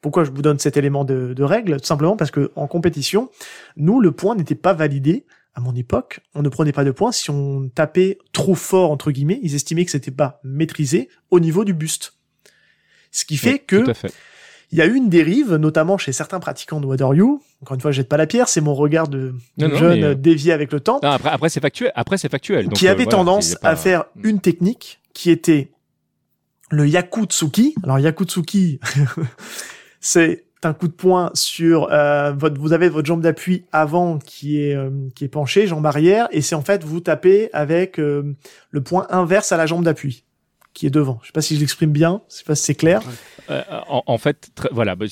[0.00, 1.80] Pourquoi je vous donne cet élément de, de règle?
[1.80, 3.30] Tout simplement parce que en compétition,
[3.76, 5.26] nous, le point n'était pas validé.
[5.58, 9.10] À mon époque, on ne prenait pas de points si on tapait trop fort entre
[9.10, 9.40] guillemets.
[9.42, 12.12] Ils estimaient que c'était pas maîtrisé au niveau du buste.
[13.10, 13.84] Ce qui fait Oui, que
[14.70, 17.40] il y a eu une dérive, notamment chez certains pratiquants de Wadoryu.
[17.60, 19.76] Encore une fois, je jette pas la pierre, c'est mon regard de, de Non, non,
[19.78, 21.90] jeune mais, euh, dévié avec le temps, Non, après, après c'est factuel.
[21.96, 22.66] Après, c'est factuel.
[22.66, 25.72] Donc, qui euh, avait voilà, tendance pas- à faire une technique qui était
[26.70, 27.74] le Yakutsuki.
[27.82, 28.78] Alors Yakutsuki,
[30.00, 34.60] c'est un coup de poing sur euh, votre, vous avez votre jambe d'appui avant qui
[34.60, 38.34] est euh, qui est penchée, jambe arrière, et c'est en fait vous tapez avec euh,
[38.70, 40.24] le point inverse à la jambe d'appui.
[40.74, 41.18] qui est devant.
[41.22, 43.02] Je sais pas si je l'exprime bien, je sais pas si c'est clair.
[43.50, 45.06] Euh, en, en, fait, voilà, bah,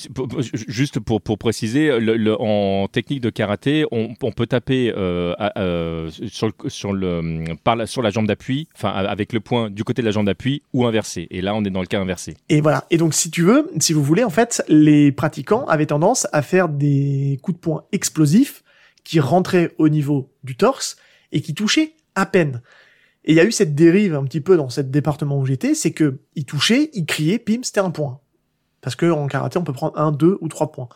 [0.53, 5.33] juste pour, pour préciser, le, le, en technique de karaté, on, on peut taper euh,
[5.57, 9.69] euh, sur, le, sur, le, par la, sur la jambe d'appui, enfin avec le point
[9.69, 11.27] du côté de la jambe d'appui ou inversé.
[11.31, 12.35] Et là, on est dans le cas inversé.
[12.49, 12.85] Et voilà.
[12.91, 16.41] Et donc, si tu veux, si vous voulez, en fait, les pratiquants avaient tendance à
[16.41, 18.63] faire des coups de poing explosifs
[19.03, 20.97] qui rentraient au niveau du torse
[21.31, 22.61] et qui touchaient à peine.
[23.23, 25.75] Et il y a eu cette dérive un petit peu dans ce département où j'étais,
[25.75, 28.21] c'est que il touchait, il criait, pim, c'était un point.
[28.87, 30.87] Parce que en karaté, on peut prendre un, deux ou trois points.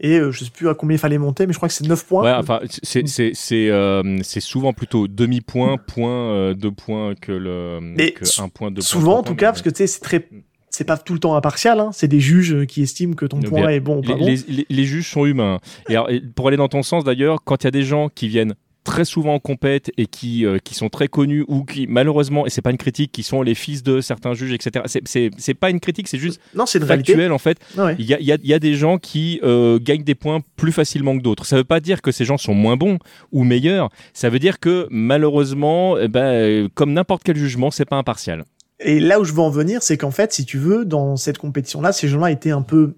[0.00, 1.88] Et euh, je sais plus à combien il fallait monter, mais je crois que c'est
[1.88, 2.22] 9 points.
[2.22, 7.14] Ouais, enfin, c'est c'est c'est euh, c'est souvent plutôt demi point, point, euh, deux points
[7.14, 9.76] que le mais que un point, deux souvent points, en tout cas, parce que tu
[9.76, 10.28] sais, c'est très
[10.68, 11.88] c'est pas tout le temps impartial, hein.
[11.94, 14.26] c'est des juges qui estiment que ton point est bon ou pas les, bon.
[14.26, 15.58] Les, les, les, juges sont humains.
[15.88, 18.28] Et alors, pour aller dans ton sens d'ailleurs, quand il y a des gens qui
[18.28, 18.56] viennent
[18.88, 22.50] très souvent en compète et qui, euh, qui sont très connus ou qui malheureusement et
[22.50, 25.78] c'est pas une critique qui sont les fils de certains juges etc c'est pas une
[25.78, 27.58] critique c'est juste non c'est factuel en fait.
[27.76, 27.96] Ah ouais.
[27.98, 30.72] il y, a, y, a, y, a, des gens qui euh, gagnent des points plus
[30.72, 31.44] facilement que d'autres.
[31.44, 32.98] Ça veut pas dire que ces gens sont moins bons
[33.30, 33.90] ou meilleurs.
[34.14, 38.44] Ça veut dire que malheureusement eh ben, comme n'importe quel jugement c'est pas impartial.
[38.80, 41.36] Et là où je veux en venir c'est qu'en fait si tu veux dans cette
[41.36, 42.94] compétition là ces gens là étaient un peu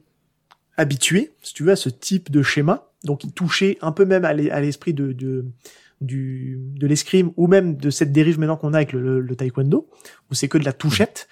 [0.76, 4.24] habitués si tu veux à ce type de schéma donc ils touchaient un peu même
[4.24, 5.46] à l'esprit de, de
[6.00, 9.36] du de l'escrime ou même de cette dérive maintenant qu'on a avec le, le, le,
[9.36, 9.88] taekwondo
[10.30, 11.28] où c'est que de la touchette.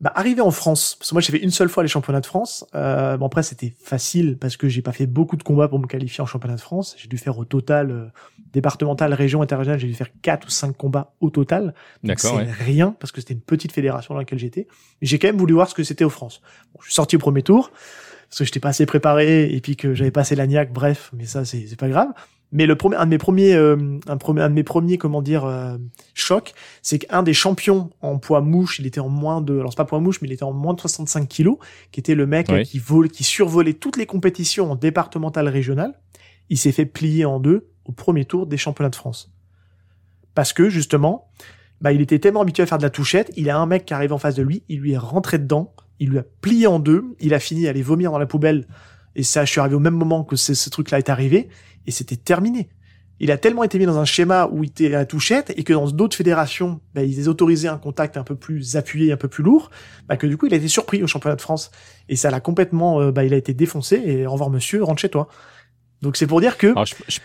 [0.00, 2.26] Bah arrivé en France parce que moi j'ai fait une seule fois les championnats de
[2.26, 5.78] France euh, bon après c'était facile parce que j'ai pas fait beaucoup de combats pour
[5.78, 6.96] me qualifier en championnat de France.
[6.98, 8.06] J'ai dû faire au total euh,
[8.52, 11.72] départemental région interrégional j'ai dû faire quatre ou cinq combats au total.
[12.02, 12.50] D'accord c'est ouais.
[12.50, 14.66] rien parce que c'était une petite fédération dans laquelle j'étais.
[15.02, 16.40] J'ai quand même voulu voir ce que c'était aux France.
[16.74, 17.70] Bon, je suis sorti au premier tour
[18.32, 21.26] parce que j'étais pas assez préparé et puis que j'avais passé la niaque bref mais
[21.26, 22.08] ça c'est c'est pas grave
[22.52, 25.22] mais le premier, un de mes premiers, euh, un, premier, un de mes premiers, comment
[25.22, 25.78] dire, euh,
[26.12, 29.78] chocs, c'est qu'un des champions en poids mouche, il était en moins de, alors c'est
[29.78, 31.56] pas poids mouche, mais il était en moins de 65 kilos,
[31.92, 32.64] qui était le mec Oui.
[32.64, 35.98] qui vole, qui survolait toutes les compétitions en départemental régional.
[36.50, 39.32] Il s'est fait plier en deux au premier tour des championnats de France.
[40.34, 41.30] Parce que, justement,
[41.80, 43.94] bah, il était tellement habitué à faire de la touchette, il a un mec qui
[43.94, 46.78] arrive en face de lui, il lui est rentré dedans, il lui a plié en
[46.78, 48.66] deux, il a fini à aller vomir dans la poubelle,
[49.14, 51.48] et ça, je suis arrivé au même moment que ce, ce truc-là est arrivé,
[51.86, 52.68] et c'était terminé.
[53.20, 55.62] Il a tellement été mis dans un schéma où il était à la touchette et
[55.62, 59.28] que dans d'autres fédérations, bah, ils autorisaient un contact un peu plus appuyé, un peu
[59.28, 59.70] plus lourd,
[60.08, 61.70] bah, que du coup il a été surpris au championnat de France
[62.08, 65.08] et ça l'a complètement, bah, il a été défoncé et au revoir monsieur, rentre chez
[65.08, 65.28] toi.
[66.00, 66.68] Donc c'est pour dire que.
[66.68, 67.20] Alors, je, je,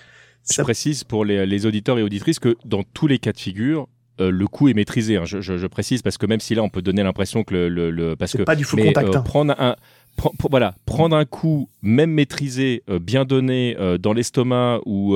[0.47, 0.61] je ça...
[0.61, 3.87] précise pour les, les, auditeurs et auditrices que dans tous les cas de figure,
[4.19, 5.17] euh, le coup est maîtrisé.
[5.17, 5.25] Hein.
[5.25, 7.69] Je, je, je, précise parce que même si là on peut donner l'impression que le,
[7.69, 9.09] le, le parce que pas du full mais, contact.
[9.09, 9.21] Euh, hein.
[9.21, 9.75] prendre un
[10.49, 15.15] voilà, prendre un coup, même maîtrisé, euh, bien donné dans l'estomac ou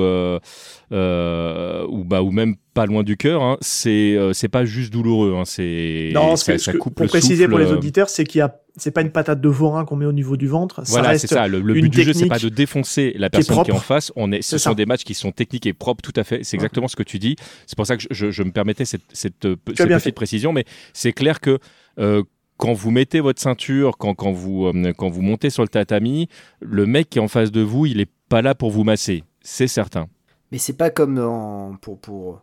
[2.04, 6.12] bah ou même pas loin du cœur, hein, c'est c'est pas juste douloureux, hein, c'est
[6.14, 9.02] non, ça, ça coupe pour préciser pour les auditeurs, c'est qu'il y a c'est pas
[9.02, 10.82] une patate de vorin qu'on met au niveau du ventre.
[10.86, 11.46] Voilà, c'est ça.
[11.46, 13.74] Le, le but du jeu, c'est pas de défoncer la personne qui est, qui est
[13.74, 14.12] en face.
[14.16, 14.74] On est, ce sont ça.
[14.74, 16.44] des matchs qui sont techniques et propres, tout à fait.
[16.44, 16.90] C'est exactement ouais.
[16.90, 17.36] ce que tu dis.
[17.66, 20.12] C'est pour ça que je, je, je, me permettais cette, cette, cette petite fait.
[20.12, 21.58] précision, mais c'est clair que
[21.98, 22.22] euh,
[22.56, 26.28] quand vous mettez votre ceinture, quand, quand, vous, euh, quand vous montez sur le tatami,
[26.60, 29.24] le mec qui est en face de vous, il est pas là pour vous masser.
[29.42, 30.06] C'est certain.
[30.50, 32.42] Mais c'est pas comme en, pour, pour,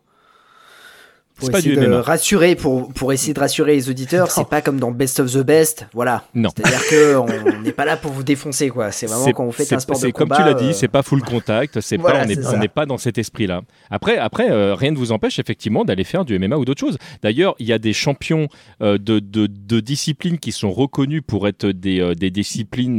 [1.40, 2.02] pour pas essayer du de MMA.
[2.02, 5.38] rassurer, pour, pour essayer de rassurer les auditeurs, c'est pas comme dans Best of the
[5.38, 6.24] Best, voilà.
[6.34, 6.50] Non.
[6.56, 8.92] C'est-à-dire que on n'est pas là pour vous défoncer, quoi.
[8.92, 10.36] C'est vraiment quand vous faites un sport de comme combat.
[10.36, 10.72] Comme tu l'as dit, euh...
[10.72, 13.62] c'est pas full contact, c'est voilà, pas, on n'est on pas dans cet esprit-là.
[13.90, 16.98] Après, après, euh, rien ne vous empêche effectivement d'aller faire du MMA ou d'autres choses.
[17.22, 18.48] D'ailleurs, il y a des champions
[18.82, 22.98] euh, de, de, de, disciplines qui sont reconnus pour être des, euh, des disciplines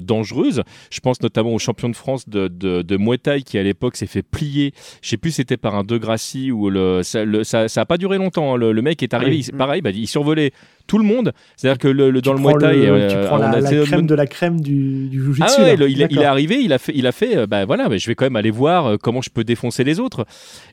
[0.00, 0.62] dangereuses.
[0.90, 3.96] Je pense notamment au champion de France de, de, de Muay Thai qui à l'époque
[3.96, 4.72] s'est fait plier.
[5.02, 7.86] Je sais plus, c'était par un De Gracie ou le, ça, le, ça, ça a
[7.86, 8.54] pas duré longtemps.
[8.54, 9.46] Hein le, le, mec est arrivé, oui.
[9.48, 10.52] il, pareil, bah, il survolait
[10.86, 11.32] tout le monde.
[11.56, 14.06] C'est-à-dire que le, le dans le Muay Thai, le, euh, tu prends la, la crème
[14.06, 17.06] de la crème du, du Ah ouais, il, il, est arrivé, il a fait, il
[17.06, 19.44] a fait, bah voilà, bah, je vais quand même aller voir euh, comment je peux
[19.44, 20.26] défoncer les autres.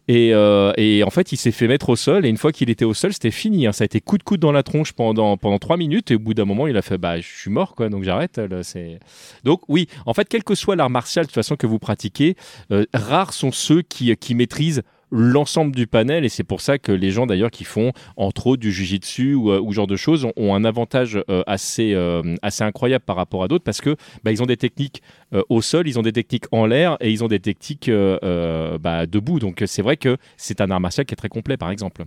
[0.08, 2.26] Et, euh, et en fait, il s'est fait mettre au sol.
[2.26, 3.68] Et une fois qu'il était au sol, c'était fini.
[3.68, 3.72] Hein.
[3.72, 6.12] Ça a été coup de coude dans la tronche pendant pendant trois minutes.
[6.12, 7.90] Et au bout d'un moment, il a fait, bah je suis mort, quoi.
[7.90, 8.40] Donc j'arrête.
[9.44, 9.88] Donc oui.
[10.06, 12.36] En fait, quel que soit l'art martial de toute façon que vous pratiquez,
[12.72, 16.92] euh, rares sont ceux qui qui maîtrisent l'ensemble du panel et c'est pour ça que
[16.92, 20.56] les gens d'ailleurs qui font entre autres du jujitsu ou, ou genre de choses ont,
[20.56, 24.42] un avantage euh, assez euh, assez incroyable par rapport à d'autres parce que bah, ils
[24.42, 25.02] ont des techniques
[25.34, 29.06] euh, au sol, ils ont des techniques en l'air et ils ont des techniques bah,
[29.06, 32.06] debout donc c'est vrai que c'est un art martial qui est très complet par exemple.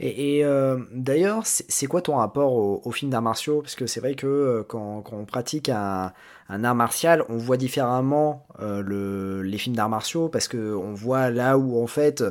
[0.00, 3.60] Et, euh, d'ailleurs, c'est quoi ton rapport au, au film d'arts martiaux?
[3.60, 6.12] Parce que c'est vrai que euh, quand, quand, on pratique un,
[6.48, 10.94] un, art martial, on voit différemment euh, le, les films d'arts martiaux parce que on
[10.94, 12.24] voit là où en fait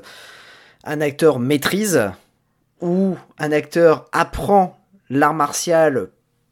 [0.83, 2.09] un acteur maîtrise
[2.81, 4.77] ou un acteur apprend
[5.09, 6.09] l'art martial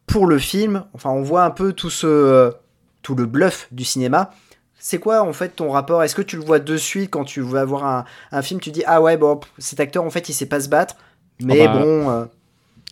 [0.07, 0.83] pour le film.
[0.93, 2.53] Enfin, on voit un peu tout ce
[3.01, 4.31] tout le bluff du cinéma.
[4.79, 6.03] C'est quoi en fait ton rapport?
[6.03, 8.71] Est-ce que tu le vois de suite quand tu vas voir un, un film, tu
[8.71, 10.95] dis ah ouais bon cet acteur en fait il sait pas se battre,
[11.41, 12.09] mais Ah bah, bon.
[12.09, 12.25] euh,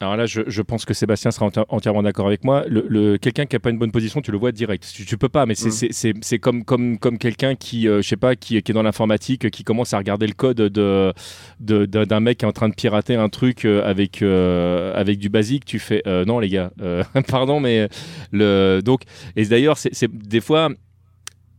[0.01, 2.65] Alors là, je, je pense que Sébastien sera enti- entièrement d'accord avec moi.
[2.67, 4.91] Le, le- quelqu'un qui a pas une bonne position, tu le vois direct.
[4.93, 6.39] Tu, tu peux pas, mais c'est Mm.
[6.39, 9.63] comme comme comme quelqu'un qui, euh, je sais pas, qui, qui est dans l'informatique, qui
[9.63, 11.13] commence à regarder le code de
[11.59, 14.93] de- d'un d'un mec qui est en train de pirater un truc euh, avec euh,
[14.95, 15.63] avec du basique.
[15.63, 17.87] Tu fais euh, non les gars, euh, pardon, mais
[18.31, 19.03] le donc
[19.35, 20.69] et d'ailleurs c'est- des fois.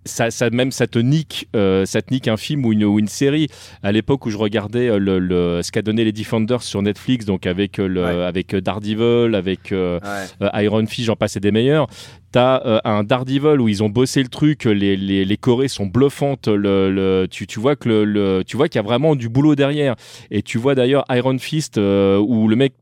[0.07, 2.99] Ça, ça même ça te nique euh, ça te nique un film ou une, ou
[2.99, 3.49] une série
[3.83, 7.25] à l'époque où je regardais euh, le, le- ce qu'a donné les Defenders sur Netflix
[7.25, 8.25] donc avec euh, le Ouais.
[8.25, 10.47] avec Daredevil avec euh, ouais.
[10.55, 11.87] euh, Iron Fist, j'en passais des meilleurs.
[12.33, 16.49] T'as un Daredevil où ils ont bossé le truc, les, les, les chorés sont bluffantes,
[16.49, 19.29] le, le- tu, tu vois que le, le- tu vois qu'il y a vraiment du
[19.29, 19.95] boulot derrière.
[20.33, 22.75] Et tu vois d'ailleurs Iron Fist où le mec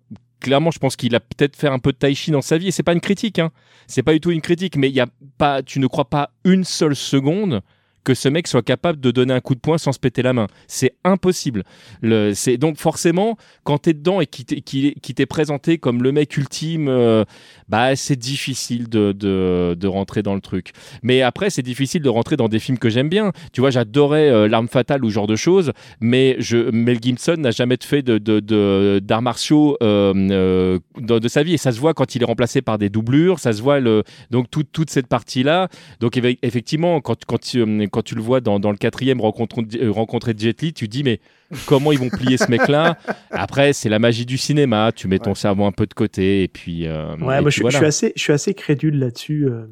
[0.42, 2.68] clairement je pense qu'il a peut-être fait un peu de tai chi dans sa vie
[2.68, 3.50] et c'est pas une critique hein.
[3.86, 5.06] C'est pas du tout une critique mais il y a
[5.38, 7.62] pas tu ne crois pas une seule seconde
[8.04, 10.32] que ce mec soit capable de donner un coup de poing sans se péter la
[10.32, 10.46] main.
[10.66, 11.64] C'est impossible.
[12.00, 16.02] Le, c'est donc forcément quand t'es dedans et qui t'est, qui, qui t'est présenté comme
[16.02, 17.24] le mec ultime, euh,
[17.72, 20.72] bah c'est difficile de, de, de rentrer dans le truc.
[21.02, 23.32] Mais après c'est difficile de rentrer dans des films que j'aime bien.
[23.54, 27.36] Tu vois, j'adorais euh, l'arme fatale ou ce genre de choses, mais je, Mel Gibson
[27.38, 31.94] n'a jamais fait de, d'arts martiaux euh, euh, de, sa vie et ça se voit
[31.94, 33.38] quand il est remplacé par des doublures.
[33.38, 35.68] Ça se voit le donc toute toute cette partie là.
[36.00, 39.56] Donc effectivement quand quand tu, quand tu le vois dans, dans le quatrième rencontre,
[39.88, 41.20] rencontrer Jet Li, tu dis mais
[41.66, 42.96] comment ils vont plier ce mec-là
[43.30, 44.92] Après c'est la magie du cinéma.
[44.94, 45.36] Tu mets ton Ouais.
[45.36, 47.72] cerveau un peu de côté et puis euh, Ouais, et moi puis je, voilà.
[47.72, 49.46] je suis assez, je suis assez crédule là-dessus.
[49.48, 49.66] euh.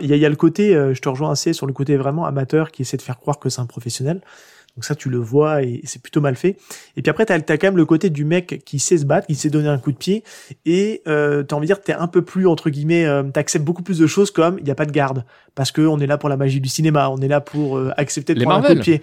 [0.00, 2.24] Il y, y a le côté, euh, je te rejoins assez sur le côté vraiment
[2.24, 4.20] amateur qui essaie de faire croire que c'est un professionnel.
[4.76, 6.56] Donc ça, tu le vois et c'est plutôt mal fait.
[6.96, 9.26] Et puis après, t'as as quand même le côté du mec qui sait se battre,
[9.26, 10.22] qui sait donner un coup de pied.
[10.64, 13.82] Et euh, t'as envie de dire, t'es un peu plus, entre guillemets, euh, t'acceptes beaucoup
[13.82, 15.24] plus de choses comme il n'y a pas de garde.
[15.56, 17.90] Parce que on est là pour la magie du cinéma, on est là pour euh,
[17.96, 19.02] accepter de Les prendre un coup de pied.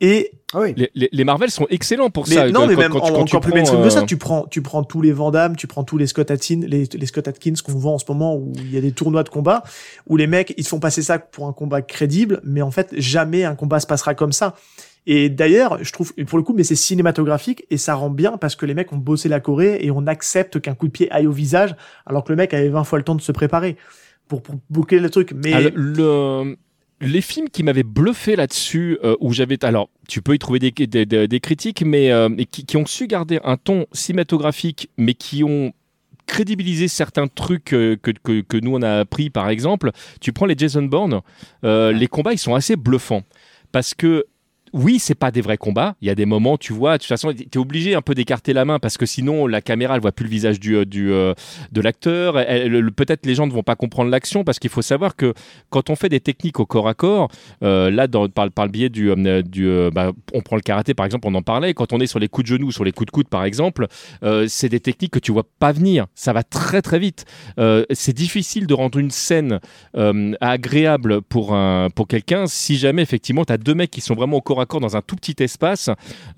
[0.00, 0.72] Et Ah oui.
[0.76, 2.46] Les, les, les Marvel sont excellents pour mais ça.
[2.50, 4.00] non, Quand- mais même quand tu- en- quand tu encore plus prends, mainstream que ça,
[4.00, 6.60] euh, tu prends, tu prends tous les Van Damme, tu prends tous les Scott Atkins,
[6.66, 9.24] les, les Scott Atkins qu'on voit en ce moment où il y a des tournois
[9.24, 9.62] de combat,
[10.06, 12.94] où les mecs, ils se font passer ça pour un combat crédible, mais en fait,
[12.96, 14.54] jamais un combat se passera comme ça.
[15.06, 18.56] Et d'ailleurs, je trouve, pour le coup, mais c'est cinématographique et ça rend bien parce
[18.56, 21.26] que les mecs ont bossé la Corée et on accepte qu'un coup de pied aille
[21.26, 21.74] au visage
[22.06, 23.76] alors que le mec avait 20 fois le temps de se préparer
[24.28, 25.32] pour, pour boucler le truc.
[25.34, 26.56] Mais Ah, le- le-
[27.00, 30.70] les films qui m'avaient bluffé là-dessus, euh, où j'avais, alors tu peux y trouver des,
[30.72, 35.14] des, des- des critiques, mais euh, qui, qui ont su garder un ton cinématographique, mais
[35.14, 35.72] qui ont
[36.26, 39.92] crédibilisé certains trucs euh, que, que, que nous on a appris, par exemple.
[40.20, 41.20] Tu prends les Jason Bourne,
[41.64, 43.22] euh, les combats ils sont assez bluffants
[43.72, 44.26] parce que
[44.78, 45.96] oui, c'est pas des vrais combats.
[46.00, 48.14] Il y a des moments, tu vois, de toute façon, tu es obligé un peu
[48.14, 50.84] d'écarter la main parce que sinon, la caméra, elle voit plus le visage du, euh,
[50.84, 51.34] du, euh,
[51.72, 52.34] de l'acteur.
[52.94, 55.34] Peut-être les gens ne vont pas comprendre l'action parce qu'il faut savoir que
[55.70, 57.28] quand on fait des techniques au corps à corps,
[57.64, 59.12] euh, là, dans, par, le biais du,
[59.42, 61.74] du bah, on prend le karaté par exemple, on en parlait.
[61.74, 63.88] Quand on est sur les coups de genoux, sur les coups de coude par exemple,
[64.46, 66.06] c'est des techniques que tu vois pas venir.
[66.14, 67.24] Ça va très très vite.
[67.90, 69.58] C'est difficile de rendre une scène
[70.40, 74.36] agréable pour un pour quelqu'un si jamais effectivement tu as deux mecs qui sont vraiment
[74.36, 75.88] au corps à dans un tout petit espace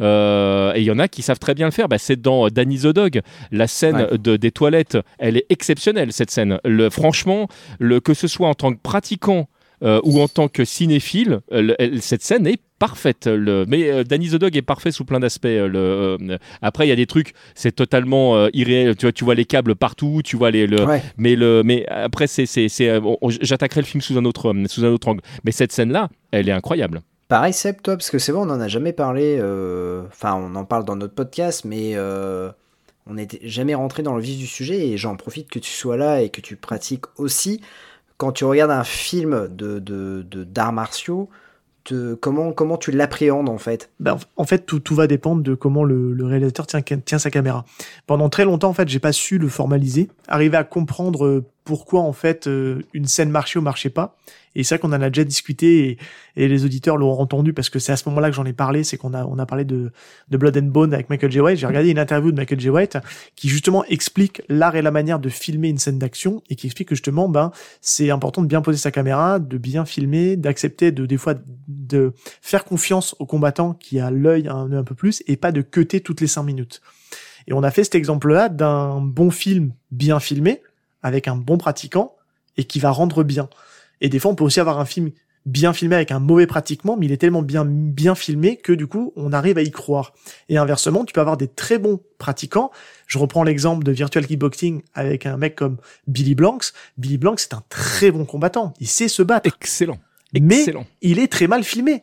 [0.01, 1.89] euh, et il y en a qui savent très bien le faire.
[1.89, 4.19] Bah, c'est dans Danny the Dog la scène Ouais.
[4.19, 4.99] de, des toilettes.
[5.19, 6.59] Elle est exceptionnelle cette scène.
[6.65, 7.49] Le, franchement
[7.81, 9.49] le, que ce soit en tant que pratiquant
[9.83, 13.27] euh, ou en tant que cinéphile euh, le- cette scène est parfaite.
[13.27, 16.91] Le, mais euh, Danny the Dog est parfait sous plein d'aspects euh, euh, après il
[16.91, 18.95] y a des trucs c'est totalement euh, irréel.
[18.97, 21.03] Tu vois tu vois les câbles partout tu vois les le, Ouais.
[21.17, 22.47] mais le mais après c'est
[22.83, 23.01] euh,
[23.41, 25.23] j'attaquerai le film sous un autre euh, sous un autre angle.
[25.45, 28.47] Mais cette scène là elle est incroyable Pareil, Seb, toi, parce que c'est vrai, on
[28.47, 29.39] n'en a jamais parlé.
[29.39, 32.51] euh, Enfin, on en parle dans notre podcast, mais euh,
[33.07, 34.89] on n'était jamais rentré dans le vif du sujet.
[34.89, 37.61] Et j'en profite que tu sois là et que tu pratiques aussi.
[38.17, 39.79] Quand tu regardes un film de
[40.43, 41.29] d'arts martiaux,
[42.21, 43.91] comment, comment tu l'appréhendes en fait?
[44.01, 47.65] Ben, en fait, tout, va dépendre de comment le, le réalisateur tient, tient sa caméra.
[48.09, 52.01] Pendant très longtemps, en fait, j'ai pas su le formaliser, arriver à comprendre euh, pourquoi
[52.01, 54.17] en fait euh, une scène marchait ou marchait pas.
[54.57, 55.99] Et c'est vrai qu'on en a déjà discuté et,
[56.35, 58.83] et les auditeurs l'ont entendu parce que c'est à ce moment-là que j'en ai parlé,
[58.83, 59.93] c'est qu'on a on a parlé de,
[60.29, 61.41] de Blood and Bone avec Michael J.
[61.41, 61.59] White.
[61.59, 62.69] J'ai regardé une interview de Michael J.
[62.69, 62.99] White
[63.37, 66.89] qui justement explique l'art et la manière de filmer une scène d'action et qui explique
[66.89, 71.07] que justement ben c'est important de bien poser sa caméra, de bien filmer, d'accepter de
[71.07, 71.35] des fois
[71.69, 75.63] de faire confiance au combattant qui a l'œil un, un peu plus et pas de
[75.63, 76.81] cutter toutes les cinq minutes.
[77.47, 80.61] Et on a fait cet exemple-là d'un bon film bien filmé
[81.03, 82.17] avec un bon pratiquant
[82.57, 83.49] et qui va rendre bien.
[84.01, 85.11] Et des fois, on peut aussi avoir un film
[85.47, 88.87] bien filmé avec un mauvais pratiquement, mais il est tellement bien bien filmé que du
[88.87, 90.13] coup on arrive à y croire.
[90.49, 92.71] Et inversement, tu peux avoir des très bons pratiquants.
[93.07, 96.73] Je reprends l'exemple de Virtual Kickboxing avec un mec comme Billy Blanks.
[96.99, 99.49] Billy Blanks c'est un très bon combattant, il sait se battre.
[99.49, 99.99] Excellent.
[100.39, 100.87] Mais Excellent.
[101.03, 102.03] il est très mal filmé.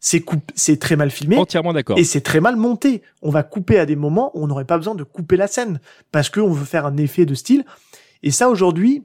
[0.00, 0.24] C'est
[0.54, 1.36] c'est très mal filmé.
[1.36, 1.98] Entièrement d'accord.
[1.98, 3.02] Et c'est très mal monté.
[3.20, 5.80] On va couper à des moments où on n'aurait pas besoin de couper la scène
[6.12, 7.64] parce qu'on veut faire un effet de style.
[8.22, 9.04] Et ça aujourd'hui,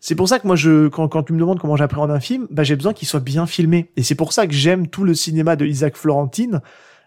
[0.00, 2.46] c'est pour ça que moi je quand, quand tu me demandes comment j'appréhende un film,
[2.50, 3.90] bah j'ai besoin qu'il soit bien filmé.
[3.96, 6.60] Et c'est pour ça que j'aime tout le cinéma de Isaac Florentine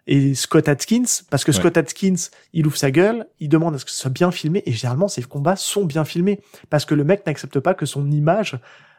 [0.08, 1.58] et Scott Atkins parce que Ouais.
[1.58, 2.16] Scott Atkins,
[2.54, 5.08] il ouvre sa gueule, il demande à ce que ce soit bien filmé et généralement
[5.08, 8.58] ces combats sont bien filmés parce que le mec n'accepte pas que son image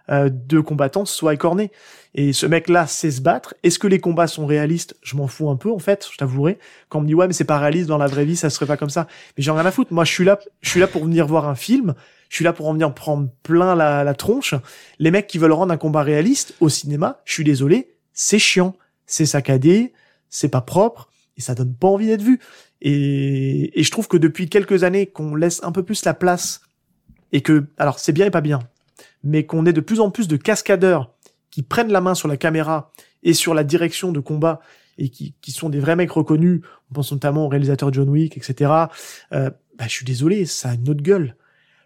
[0.09, 1.71] euh, de combattant soit écornée.
[2.15, 3.55] Et ce mec-là sait se battre.
[3.63, 4.97] Est-ce que les combats sont réalistes?
[5.03, 6.59] Je m'en fous un peu en fait, je t'avouerai.
[6.89, 8.67] Quand on me dit ouais mais c'est pas réaliste dans la vraie vie, ça serait
[8.67, 9.07] pas comme ça.
[9.37, 9.93] Mais j'en ai rien à foutre.
[9.93, 11.95] Moi je suis là, je suis là pour venir voir un film.
[12.31, 14.55] Je suis là pour en venir prendre plein la, la tronche.
[14.99, 18.77] Les mecs qui veulent rendre un combat réaliste au cinéma, je suis désolé, c'est chiant,
[19.05, 19.93] c'est saccadé,
[20.31, 22.39] c'est pas propre et ça donne pas envie d'être vu.
[22.81, 26.61] Et, et je trouve que depuis quelques années qu'on laisse un peu plus la place
[27.33, 28.61] et que, alors c'est bien et pas bien,
[29.25, 31.13] mais qu'on ait de plus en plus de cascadeurs
[31.51, 32.93] qui prennent la main sur la caméra
[33.25, 34.61] et sur la direction de combat
[34.99, 38.37] et qui, qui sont des vrais mecs reconnus, on pense notamment au réalisateur John Wick,
[38.37, 38.71] etc.
[39.33, 41.35] Euh, bah, je suis désolé, ça a une autre gueule.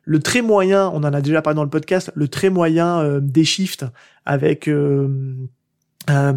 [0.05, 3.21] Le très moyen, on en a déjà parlé dans le podcast, le très moyen euh,
[3.21, 3.87] des shifts
[4.27, 5.09] avec euh,
[6.11, 6.33] euh,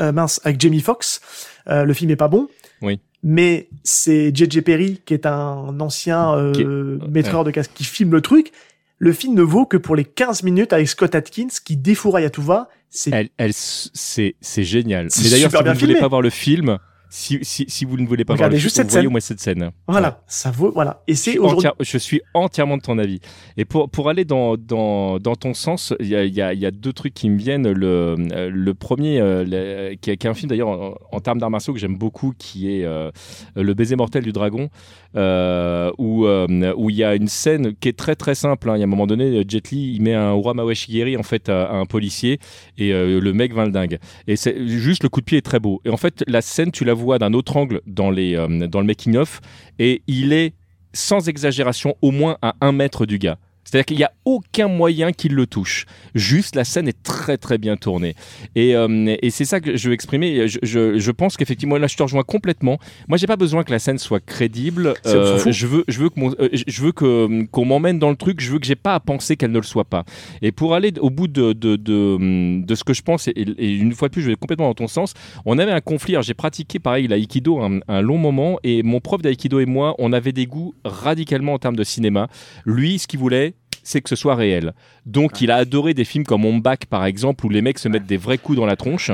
[0.00, 1.20] euh, mince avec Jamie Foxx,
[1.68, 2.48] euh, le film est pas bon.
[2.80, 2.98] Oui.
[3.22, 6.64] Mais c'est JJ Perry qui est un ancien euh, Qui
[7.10, 8.52] maîtreur de casque qui filme le truc.
[8.98, 12.30] Le film ne vaut que pour les 15 minutes avec Scott Atkins qui défouraille à
[12.30, 12.68] tout va.
[12.88, 15.08] C'est Elle, elle, c'est, génial.
[15.22, 16.78] Mais d'ailleurs, si vous ne voulez pas voir le film,
[17.14, 19.06] si, si, si vous ne voulez pas Regardez voir le juste film, cette voyez scène.
[19.06, 19.70] au moins cette scène.
[19.86, 21.02] voilà, ça vaut voilà.
[21.06, 23.20] Et Je c'est aujourd'hui je suis entièrement de ton avis.
[23.58, 26.64] Et pour, pour aller dans, dans, dans ton sens, il y a, y, a, y
[26.64, 27.70] a deux trucs qui me viennent.
[27.70, 28.16] Le,
[28.48, 31.50] le premier, euh, le- qui, est, qui est un film d'ailleurs en, en termes d'arts
[31.50, 33.10] martiaux que j'aime beaucoup, qui est euh,
[33.56, 34.70] Le baiser mortel du dragon,
[35.16, 38.70] euh, où, euh, où il y a une scène qui est très très simple.
[38.70, 38.76] hein.
[38.76, 41.50] Il y a un moment donné, Jet Li, il met un Ura Mawashigiri en fait
[41.50, 42.38] à, à un policier
[42.78, 43.98] et le mec va le dingue.
[44.26, 45.80] Et c'est juste le coup de pied est très beau.
[45.84, 48.80] Et en fait, la scène, tu la vois d'un autre angle dans, les, euh, dans
[48.80, 49.40] le making of
[49.78, 50.54] et il est
[50.92, 53.38] sans exagération au moins à un mètre du gars.
[53.64, 55.86] C'est-à-dire qu'il n'y a aucun moyen qu'il le touche.
[56.14, 58.14] Juste, la scène est très très bien tournée.
[58.54, 60.48] Et, euh, et c'est ça que je veux exprimer.
[60.48, 62.78] Je, je, je pense qu'effectivement, là, je te rejoins complètement.
[63.08, 64.94] Moi, j'ai pas besoin que la scène soit crédible.
[65.38, 65.52] Fout.
[65.52, 68.40] je veux, je veux que mon- euh, je veux que qu'on m'emmène dans le truc.
[68.40, 70.04] Je veux que j'ai pas à penser qu'elle ne le soit pas.
[70.42, 73.70] Et pour aller au bout de de, de, de ce que je pense, et, et
[73.72, 75.14] une fois de plus, je vais complètement dans ton sens.
[75.44, 76.14] On avait un conflit.
[76.14, 79.94] Alors, j'ai pratiqué pareil l'aïkido un, un long moment, et mon prof d'aïkido et moi,
[79.98, 82.28] on avait des goûts radicalement en termes de cinéma.
[82.66, 83.51] Lui, ce qu'il voulait,
[83.82, 84.74] c'est que ce soit réel.
[85.06, 87.88] Donc, il a adoré des films comme On Back, par exemple, où les mecs se
[87.88, 89.10] mettent des vrais coups dans la tronche.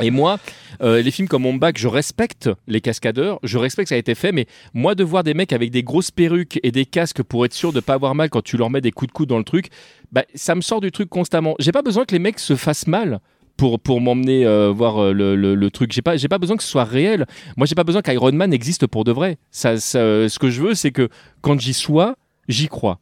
[0.00, 0.38] Et moi,
[0.82, 3.98] euh, les films comme On Back, je respecte les cascadeurs, je respecte que ça a
[3.98, 7.22] été fait, mais moi, de voir des mecs avec des grosses perruques et des casques
[7.22, 9.28] pour être sûr de pas avoir mal quand tu leur mets des coups de coude
[9.28, 9.68] dans le truc,
[10.10, 11.54] bah, ça me sort du truc constamment.
[11.58, 13.20] J'ai pas besoin que les mecs se fassent mal.
[13.58, 15.92] Pour, pour m'emmener euh, voir euh, le, le, le truc.
[15.92, 17.26] J'ai pas, j'ai pas besoin que ce soit réel.
[17.58, 19.36] Moi, j'ai pas besoin qu'Iron Man existe pour de vrai.
[19.50, 21.10] Ça, ça- ce que je veux, c'est que
[21.42, 22.16] quand j'y sois,
[22.48, 22.98] j'y crois.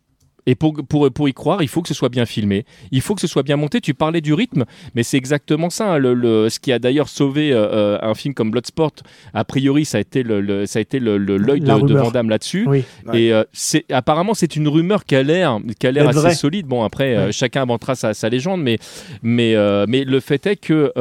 [0.47, 3.15] Et pour, pour, pour y croire, il faut que ce soit bien filmé, il faut
[3.15, 3.81] que ce soit bien monté.
[3.81, 5.95] Tu parlais du rythme, mais c'est exactement ça.
[5.95, 8.93] hein, le, le- ce qui a d'ailleurs sauvé euh, euh, un film comme Bloodsport,
[9.35, 11.95] a priori, ça a été le, le- ça a été le- le- l'œil de, de.
[11.95, 12.65] Van Damme là-dessus.
[12.67, 12.85] Oui.
[13.07, 13.21] Ouais.
[13.23, 16.35] Et euh, c'est apparemment c'est une rumeur qui a l'air qui a l'air assez vrai.
[16.35, 16.67] solide.
[16.67, 18.79] Bon après euh, chacun inventera sa, sa légende, mais
[19.23, 20.93] mais euh, mais le fait est que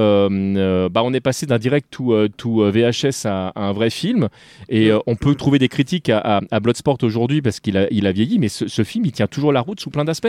[0.89, 3.89] bah on est passé d'un direct to, euh, to, euh, VHS à, à un vrai
[3.89, 4.27] film
[4.69, 7.87] et euh, on peut trouver des critiques à, à, à Bloodsport aujourd'hui parce qu'il a
[7.91, 10.27] il a vieilli, mais ce, ce film il tient toujours la route sous plein d'aspects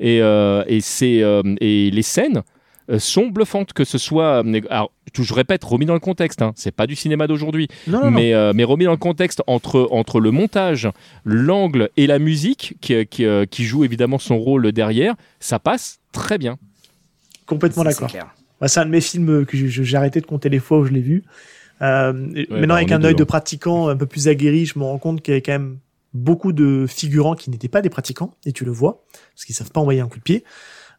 [0.00, 2.42] et euh, et c'est euh, et les scènes
[2.90, 6.74] euh, sont bluffantes que ce soit alors je répète remis dans le contexte hein, c'est
[6.74, 10.88] pas du cinéma d'aujourd'hui mais, euh, mais remis dans le contexte entre, entre le montage,
[11.24, 16.38] l'angle et la musique, qui, qui, qui joue évidemment son rôle derrière, ça passe très
[16.38, 16.58] bien.
[17.46, 18.08] complètement d'accord.
[18.10, 18.20] c'est.
[18.60, 21.00] Bah, un de mes films que j'ai arrêté de compter les fois où je l'ai
[21.00, 21.24] vu.
[21.82, 24.84] Euh, Ouais, maintenant, bah, avec un œil de pratiquant un peu plus aguerri, je me
[24.84, 25.78] rends compte qu'il y avait quand même
[26.14, 29.70] beaucoup de figurants qui n'étaient pas des pratiquants, et tu le vois, parce qu'ils savent
[29.70, 30.44] pas envoyer un coup de pied.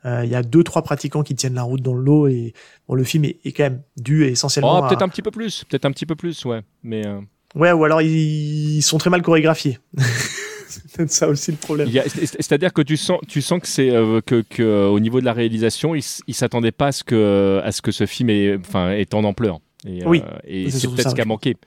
[0.06, 2.54] Euh, Il y a deux, trois pratiquants qui tiennent la route dans le lot, et
[2.88, 5.32] bon, le film est, est quand même dû essentiellement Oh, à- peut-être un petit peu
[5.32, 6.62] plus, peut-être un petit peu plus, ouais.
[6.84, 7.19] Mais euh,
[7.56, 9.78] Ouais, ou alors ils, ils sont très mal chorégraphiés.
[10.67, 11.89] c'est peut-être ça aussi le problème.
[11.89, 15.34] c'est-à-dire que tu sens, tu sens que c'est euh, que, que, au niveau de la
[15.34, 18.57] réalisation, il, s- il s'attendait pas à ce que à ce que ce film est,
[18.57, 19.59] enfin, est en ampleur.
[19.86, 21.57] Et, Oui, et c'est peut-être ce qui a manqué.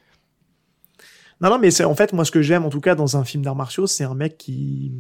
[1.40, 3.24] Non, non, mais c'est en fait moi ce que j'aime en tout cas dans un
[3.24, 4.92] film d'arts martiaux, c'est un mec qui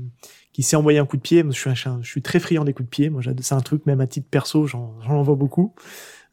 [0.52, 1.42] qui sait envoyer un coup de pied.
[1.42, 3.10] Moi, je suis, un- je suis très friand des coups de pied.
[3.10, 5.74] Moi, c'est un truc même à titre perso, j'en j'en envoie beaucoup.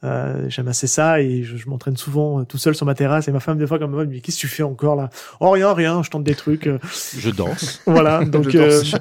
[0.04, 3.28] Euh, j'aime assez ça et je, je m'entraîne souvent euh, tout seul sur ma terrasse
[3.28, 5.12] et ma femme des fois comme me dit qu'est-ce que tu fais encore là?
[5.40, 6.80] Oh rien rien je tente des trucs euh,
[7.16, 7.84] Je danse.
[7.86, 8.96] voilà donc Je euh, danse.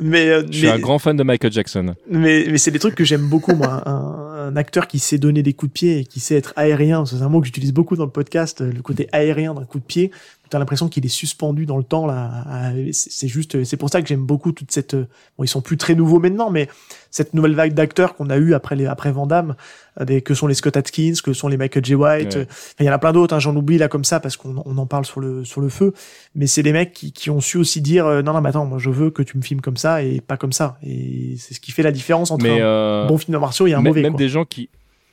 [0.00, 1.94] mais euh, Je suis mais- un grand fan de Michael Jackson.
[2.10, 3.88] mais, mais c'est des trucs que j'aime beaucoup, moi.
[3.88, 7.04] Un, un acteur qui sait donner des coups de pied et qui sait être aérien,
[7.06, 9.84] c'est un mot que j'utilise beaucoup dans le podcast, le côté aérien d'un coup de
[9.84, 10.10] pied.
[10.54, 12.72] T'as l'impression qu'il est suspendu dans le temps, là.
[12.92, 15.96] C'est juste, c'est pour ça que j'aime beaucoup toute cette, bon, ils sont plus très
[15.96, 16.68] nouveaux maintenant, mais
[17.10, 19.56] cette nouvelle vague d'acteurs qu'on a eu après les, après Van Damme,
[20.00, 21.96] des, que sont les Scott Atkins, que sont les Michael J.
[21.96, 22.36] White.
[22.36, 22.46] Ouais.
[22.78, 24.78] Il y en a plein d'autres, hein, j'en oublie là comme ça parce qu'on on
[24.78, 25.92] en parle sur le, sur le feu.
[26.36, 28.64] Mais c'est des mecs qui, qui ont su aussi dire, euh, non, non, mais attends,
[28.64, 30.78] moi je veux que tu me filmes comme ça et pas comme ça.
[30.84, 33.66] Et c'est ce qui fait la différence entre Mais un euh, bon film de martiaux
[33.66, 34.02] et un mauvais.
[34.02, 34.18] même quoi.
[34.18, 34.68] des gens qui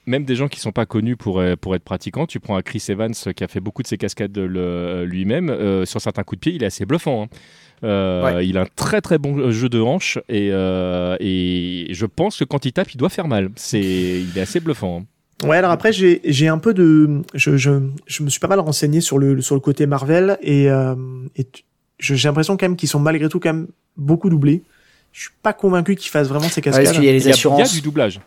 [0.05, 2.61] même des gens qui sont pas connus pour, euh, pour être pratiquants, tu prends un
[2.61, 6.01] Chris Evans euh, qui a fait beaucoup de ses cascades de le- lui-même, euh, sur
[6.01, 7.23] certains coups de pied, il est assez bluffant.
[7.23, 7.27] hein.
[7.83, 12.37] Euh, Il a un très très bon jeu de hanche et, euh, et je pense
[12.37, 13.49] que quand il tape, il doit faire mal.
[13.55, 15.01] C'est, il est assez bluffant.
[15.01, 15.47] hein.
[15.47, 17.71] Ouais, alors après, j'ai, j'ai un peu de, je, je,
[18.05, 20.93] je me suis pas mal renseigné sur le, sur le côté Marvel et, euh,
[21.35, 21.63] et tu-
[21.97, 24.61] je- j'ai l'impression quand même qu'ils sont malgré tout quand même beaucoup doublés.
[25.11, 26.83] Je suis pas convaincu qu'ils fassent vraiment ces Ouais, cascades.
[26.85, 27.73] parce qu'il y a Il les y a, il y a assurances.
[27.73, 28.19] du doublage.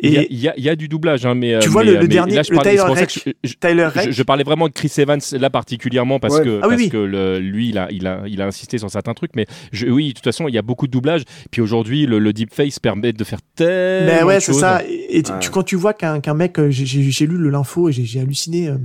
[0.00, 1.68] Il y a, et il y a- il y a du doublage, hein, mais Tu
[1.68, 3.54] euh, vois, mais, le- le mais dernier, là, je le parlais- Tyler Reck, je- je-
[3.54, 6.44] Tyler Je, Reck, je parlais vraiment de Chris Evans là particulièrement parce Ouais.
[6.44, 6.88] que Ah oui, parce oui.
[6.90, 9.86] que le, lui il a il a il a insisté sur certains trucs mais je,
[9.86, 12.78] oui de toute façon il y a beaucoup de doublage puis aujourd'hui le, le deepface
[12.78, 14.60] permet de faire tellement Ben ouais, de c'est choses.
[14.60, 14.82] ça.
[14.88, 15.38] Et, tu- Ouais.
[15.40, 18.68] tu- quand tu vois qu'un qu'un mec, euh, j'ai- lu le l'info et j'ai halluciné.
[18.68, 18.76] euh,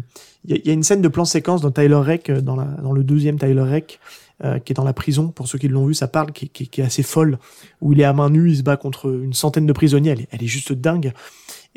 [0.46, 2.40] Il y, a- il y a une scène de plan séquence dans Tyler Reck, euh,
[2.40, 4.00] dans, la, dans le deuxième Tyler Reck,
[4.44, 5.30] euh, qui est dans la prison.
[5.30, 7.38] Pour ceux qui l'ont vu, ça parle, qui, qui- qui est assez folle,
[7.82, 10.12] où il est à main nue, il se bat contre une centaine de prisonniers.
[10.12, 11.14] Elle est, elle est juste dingue.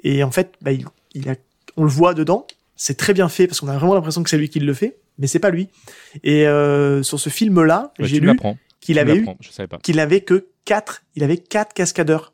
[0.03, 0.85] Et en fait, bah, il,
[1.15, 1.35] il a,
[1.77, 2.47] on le voit dedans.
[2.77, 4.99] C'est très bien fait parce qu'on a vraiment l'impression que c'est lui qui le fait,
[5.19, 5.69] mais c'est pas lui.
[6.25, 8.37] Et euh, sur ce film-là, Ouais, j'ai tu lu
[8.81, 9.79] qu'il Tu avait eu m'apprends, je savais pas.
[9.79, 12.33] qu'il avait que quatre, il avait quatre cascadeurs.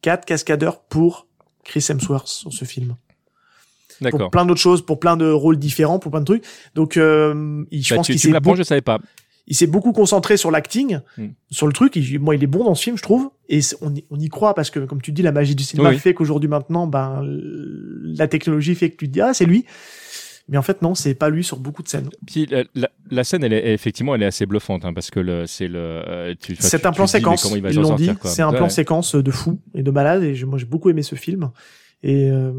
[0.00, 1.26] Quatre cascadeurs pour
[1.64, 2.96] Chris Hemsworth sur ce film.
[4.10, 6.44] Pour plein d'autres choses, pour plein de rôles différents, pour plein de trucs.
[6.74, 8.98] Donc, euh, je Bah, pense tu qu'il tu s'est me l'apprends, beaucoup, je savais pas.
[9.46, 11.28] Il s'est beaucoup concentré sur l'acting, Hmm.
[11.50, 11.96] sur le truc.
[11.96, 13.30] Il, moi, il est bon dans ce film, je trouve.
[13.48, 15.90] Et on y, on y croit parce que, comme tu dis, la magie du cinéma
[15.90, 15.98] Oui.
[15.98, 19.64] fait qu'aujourd'hui, maintenant, ben, la technologie fait que tu te dis, ah, c'est lui.
[20.48, 22.10] Mais en fait, non, c'est pas lui sur beaucoup de scènes.
[22.26, 25.18] Puis la, la- la scène, elle est effectivement, elle est assez bluffante hein, parce que
[25.20, 25.78] le, c'est le.
[25.78, 27.50] euh, tu- C'est tu- un plan séquence.
[27.50, 28.10] il Ils l'ont dit.
[28.24, 28.56] C'est un Ouais.
[28.58, 30.22] plan séquence de fou et de malade.
[30.22, 31.50] Et moi, j'ai beaucoup aimé ce film.
[32.02, 32.52] Et euh,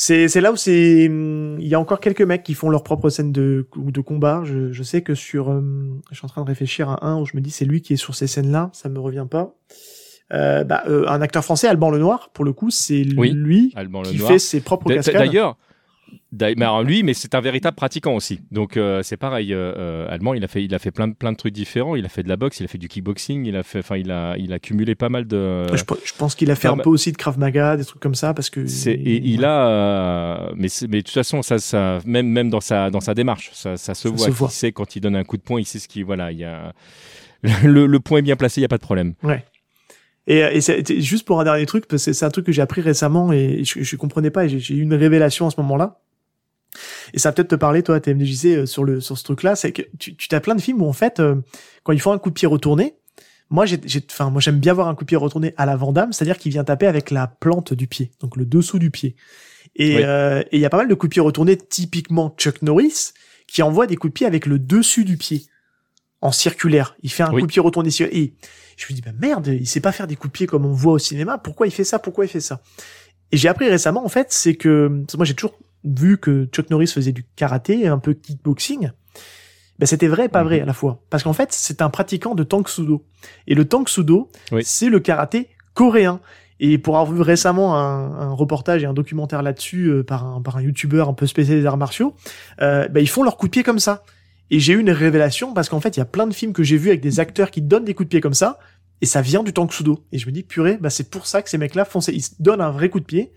[0.00, 1.08] c'est c'est là où c'est.
[1.08, 4.42] hum, Il y a encore quelques mecs qui font leur propre scène de de combat.
[4.44, 5.50] Je, je sais que sur.
[5.50, 5.60] euh,
[6.12, 7.94] je suis en train de réfléchir à un où je me dis c'est lui qui
[7.94, 8.70] est sur ces scènes-là.
[8.72, 9.54] Ça me revient pas.
[10.32, 14.02] Euh, bah, euh, un acteur français, Alban Lenoir, pour le coup, c'est Oui, lui Alban
[14.02, 14.30] qui Lenoir.
[14.32, 15.14] fait ses propres cascades.
[15.16, 15.56] D'ailleurs,
[16.40, 18.40] alors lui, mais c'est un véritable pratiquant aussi.
[18.50, 19.54] Donc euh, c'est pareil.
[19.54, 21.96] euh, euh, Allemand, il a fait, il a fait plein de plein de trucs différents.
[21.96, 23.96] Il a fait de la boxe, il a fait du kickboxing, il a fait, enfin,
[23.96, 25.66] il a, il a cumulé pas mal de.
[25.74, 28.00] je, pe- je pense qu'il a fait un peu aussi de Krav Maga, des trucs
[28.02, 28.66] comme ça, parce que.
[28.66, 32.50] C'est, et il a, euh, mais, c'est- mais de toute façon, ça, ça, même, même
[32.50, 34.26] dans sa, dans sa démarche, ça, ça se Ça voit.
[34.26, 34.50] se voit.
[34.50, 36.44] sait quand il donne un coup de poing, il sait ce qui, voilà, il y
[36.44, 36.72] a,
[37.64, 39.14] le, le point est bien placé, il y a pas de problème.
[40.26, 42.52] Et, et c'est c'est juste pour un dernier truc, parce que c'est un truc que
[42.52, 45.50] j'ai appris récemment et je, je comprenais pas et j'ai- j'ai eu une révélation à
[45.50, 46.00] ce moment-là.
[47.14, 49.72] Et ça va peut-être te parler, toi, TMDJC, euh, sur le sur ce truc-là, c'est
[49.72, 51.36] que tu, tu as plein de films où en fait, euh,
[51.82, 52.94] quand ils font un coup de pied retourné,
[53.50, 56.12] moi j'ai, enfin moi j'aime bien voir un coup de pied retourné à la Vandame,
[56.12, 59.16] c'est-à-dire qu'il vient taper avec la plante du pied, donc le dessous du pied.
[59.76, 60.02] Et Oui.
[60.04, 63.12] euh, et il y a pas mal de coups de pied retournés, typiquement Chuck Norris,
[63.46, 65.46] qui envoie des coups de pied avec le dessus du pied
[66.20, 66.96] en circulaire.
[67.02, 67.40] Il fait un Oui.
[67.40, 68.34] coup de pied retourné et
[68.76, 70.72] je me dis bah merde, il sait pas faire des coups de pied comme on
[70.72, 71.38] voit au cinéma.
[71.38, 71.98] Pourquoi il fait ça?
[71.98, 72.60] Pourquoi il fait ça?
[73.32, 76.88] Et j'ai appris récemment en fait, c'est que moi j'ai toujours vu que Chuck Norris
[76.88, 78.90] faisait du karaté, un peu kickboxing.
[79.78, 80.62] Ben c'était vrai et pas vrai Mhm.
[80.64, 83.04] à la fois, parce qu'en fait c'est un pratiquant de Tang Sudo.
[83.46, 84.62] Et le Tang Sudo, Oui.
[84.64, 86.20] c'est le karaté coréen.
[86.60, 90.42] Et pour avoir vu récemment un, un reportage et un documentaire là-dessus euh, par un
[90.42, 92.16] par un youtubeur un peu spécialisé des arts martiaux,
[92.60, 94.02] euh, ben ils font leurs coups de pied comme ça.
[94.50, 96.64] Et j'ai eu une révélation parce qu'en fait, il y a plein de films que
[96.64, 98.58] j'ai vus avec des acteurs qui donnent des coups de pied comme ça,
[99.00, 100.04] et ça vient du Tangsudo.
[100.10, 102.10] Et je me dis, purée, bah c'est pour ça que ces mecs-là font, ça.
[102.10, 103.32] ils donnent un vrai coup de pied,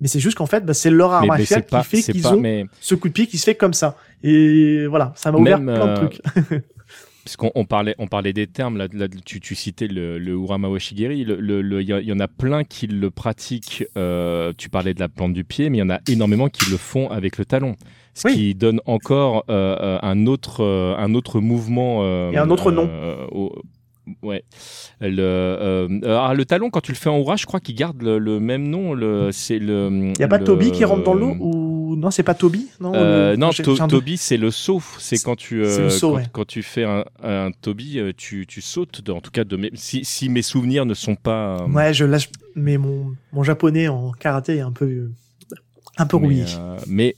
[0.00, 2.26] mais c'est juste qu'en fait, bah, c'est leur art mais, mais pas, qui fait qu'ils
[2.28, 3.96] ont mais ce coup de pied qui se fait comme ça.
[4.22, 6.20] Et voilà, ça m'a ouvert plein de euh, trucs.
[7.24, 10.68] Puisqu'on on parlait, on parlait des termes, là, là, tu, tu citais le, le Urama
[10.68, 14.94] Washigiri, il le, le- il y, en a plein qui le pratiquent, euh, tu parlais
[14.94, 17.36] de la plante du pied, mais il y en a énormément qui le font avec
[17.36, 17.74] le talon.
[18.14, 18.34] Ce Oui.
[18.34, 20.64] qui donne encore euh, un, autre,
[20.98, 21.98] un autre mouvement.
[22.04, 22.88] euh, Et un autre nom.
[23.32, 23.60] au-
[24.22, 24.44] ouais.
[25.00, 28.00] Le, euh, ah, le talon, quand tu le fais en Oura, je crois qu'il garde
[28.02, 28.94] le, le même nom.
[28.94, 30.12] Le, c'est le.
[30.16, 32.92] Il y a pas Toby qui rentre dans l'eau ou non, c'est pas Toby, non.
[32.94, 33.76] Euh, non, to-.
[33.88, 34.82] Toby, c'est le saut.
[34.98, 36.24] C'est quand tu euh, saut, quand, ouais.
[36.32, 39.08] quand tu fais un, un Toby, euh, tu, tu sautes.
[39.08, 41.60] en tout cas, de mes, si, si mes souvenirs ne sont pas.
[41.62, 45.10] euh, Ouais, je lâche, mais mon, mon japonais en karaté est un peu, euh,
[45.96, 46.44] un peu rouillé.
[46.58, 47.16] euh, mais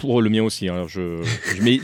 [0.00, 0.68] pour le mien aussi.
[0.68, 1.78] hein, Alors je, je- mais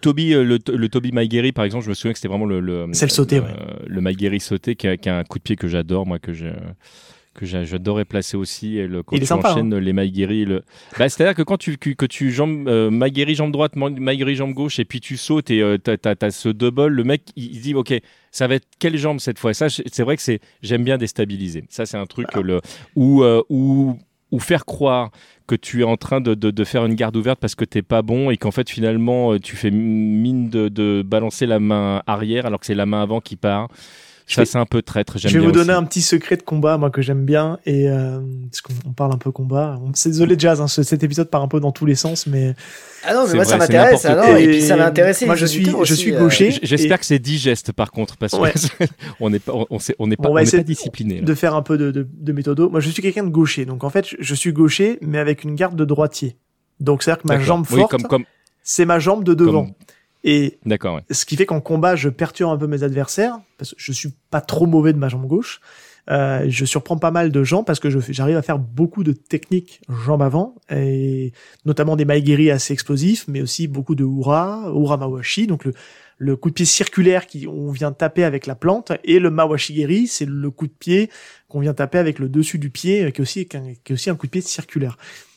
[0.00, 2.60] Toby, euh, le, le Toby Maigeri, par exemple, je me souviens que c'était vraiment le
[2.60, 3.46] le, C'est le sauté, ouais.
[3.86, 6.32] le Maigeri sauté qui a, qui a un coup de pied que j'adore, moi que
[6.32, 6.46] je
[7.34, 9.52] que j'a- j'adorais placer aussi et le, quand tu sympa, hein.
[9.52, 10.60] enchaînes les Maigeri le
[10.98, 13.74] bah, c'est à dire que quand tu que, que tu jambes euh, Maigeri jambe droite
[13.74, 17.22] Ma- Maigeri jambe gauche et puis tu sautes et euh, t'as, ce double le mec
[17.36, 17.94] il, il dit ok
[18.30, 19.54] ça va être quelle jambe cette fois?
[19.54, 22.40] Ça c'est vrai que c'est j'aime bien déstabiliser ça c'est un truc Ah.
[22.40, 22.60] euh, le
[22.96, 23.98] ou euh, ou
[24.32, 25.10] ou faire croire
[25.46, 28.02] que tu es en train de, de, faire une garde ouverte parce que t'es pas
[28.02, 32.46] bon et qu'en fait finalement euh, tu fais mine de, de balancer la main arrière
[32.46, 33.68] alors que c'est la main avant qui part.
[34.32, 35.18] Je Ça vais- c'est un peu traître.
[35.18, 35.78] Je vais bien vous donner aussi.
[35.78, 38.18] un petit secret de combat, moi, que j'aime bien, et euh,
[38.50, 39.78] parce qu'on on parle un peu combat.
[39.84, 42.26] On- C'est désolé, Jazz, hein, ce- cet épisode part un peu dans tous les sens,
[42.26, 42.54] mais
[43.04, 44.06] Ah non, mais moi ça vrai, m'intéresse.
[44.06, 45.26] ah et puis ça va intéresser.
[45.26, 46.50] Moi, je suis- je aussi, suis euh, gaucher.
[46.62, 48.52] J'espère et- que c'est digeste par contre parce Ouais.
[49.18, 51.20] qu'on n'est pas on, on sait- on n'est pas, On on essayer pas discipliné.
[51.20, 52.70] de faire un peu de, de, de méthodo.
[52.70, 55.44] Moi, je suis quelqu'un de gaucher, donc en fait, je- je suis gaucher, mais avec
[55.44, 56.36] une garde de droitier.
[56.80, 57.94] Donc, c'est-à-dire que ma jambe forte,
[58.62, 59.64] c'est ma jambe de devant.
[59.66, 59.74] Comme-
[60.24, 60.96] Et d'accord.
[60.96, 61.02] ouais.
[61.10, 64.12] ce qui fait qu'en combat, je perturbe un peu mes adversaires, parce que je suis
[64.30, 65.60] pas trop mauvais de ma jambe gauche.
[66.10, 69.12] Euh, je surprends pas mal de gens parce que je j'arrive à faire beaucoup de
[69.12, 71.32] techniques jambe avant, et
[71.64, 75.72] notamment des maigiri assez explosifs, mais aussi beaucoup de hura, hura mawashi, donc le,
[76.18, 80.06] le coup de pied circulaire qui on vient taper avec la plante, et le mawashigeri,
[80.06, 81.10] c'est le coup de pied
[81.48, 84.14] qu'on vient taper avec le dessus du pied, qui est aussi, qui est aussi un
[84.14, 84.96] coup de pied circulaire.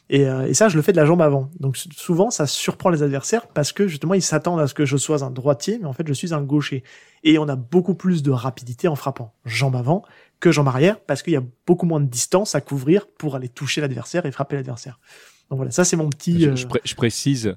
[0.10, 1.49] Et, euh, et ça, je le fais de la jambe avant.
[1.60, 4.97] Donc souvent, ça surprend les adversaires parce que justement, ils s'attendent à ce que je
[4.97, 6.84] sois un droitier, mais en fait, je suis un gaucher.
[7.24, 10.03] Et on a beaucoup plus de rapidité en frappant jambe avant
[10.39, 13.49] que jambe arrière parce qu'il y a beaucoup moins de distance à couvrir pour aller
[13.49, 14.99] toucher l'adversaire et frapper l'adversaire.
[15.49, 16.39] Donc voilà, ça c'est mon petit.
[16.41, 17.56] Je, euh, je pré- je précise,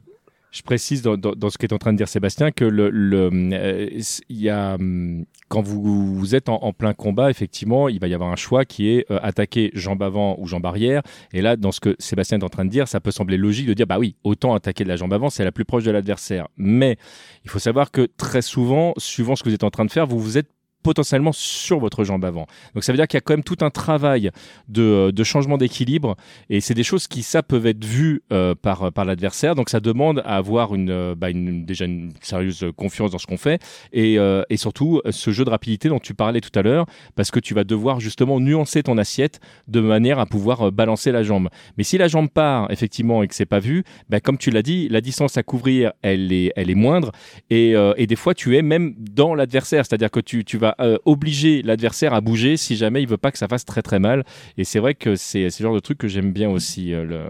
[0.51, 3.31] je précise dans, dans- dans ce qu'est en train de dire Sébastien que le, le,
[3.53, 8.09] euh, y a hum, quand vous, vous êtes en, en plein combat, effectivement, il va
[8.09, 11.03] y avoir un choix qui est euh, attaquer jambe avant ou jambe arrière.
[11.33, 13.67] Et là, dans ce que Sébastien est en train de dire, ça peut sembler logique
[13.67, 15.91] de dire bah oui, autant attaquer de la jambe avant, c'est la plus proche de
[15.91, 16.49] l'adversaire.
[16.57, 16.97] Mais
[17.45, 20.07] il faut savoir que très souvent, suivant ce que vous êtes en train de faire,
[20.07, 20.49] vous vous êtes
[20.83, 22.47] potentiellement sur votre jambe avant.
[22.75, 24.31] Donc ça veut dire qu'il y a quand même tout un travail
[24.69, 26.17] de, de changement d'équilibre
[26.51, 29.55] et c'est des choses qui ça peuvent être vues euh, par par l'adversaire.
[29.55, 33.37] Donc ça demande à avoir euh, bah, une déjà une sérieuse confiance dans ce qu'on
[33.37, 33.63] fait
[33.93, 36.87] et, euh, et surtout euh, ce jeu de rapidité dont tu parlais tout à l'heure
[37.15, 41.13] parce que tu vas devoir justement nuancer ton assiette de manière à pouvoir euh, balancer
[41.13, 41.49] la jambe.
[41.77, 44.63] Mais si la jambe part effectivement et que c'est pas vu, bah, comme tu l'as
[44.63, 47.13] dit, la distance à couvrir elle est elle est moindre
[47.51, 50.68] et, euh, et des fois tu es même dans l'adversaire, c'est-à-dire que tu, tu vas
[50.81, 53.99] euh, obliger l'adversaire à bouger si jamais il veut pas que ça fasse très très
[53.99, 54.25] mal.
[54.57, 56.93] Et c'est vrai que c'est le genre de truc que j'aime bien aussi.
[56.95, 57.21] euh, le...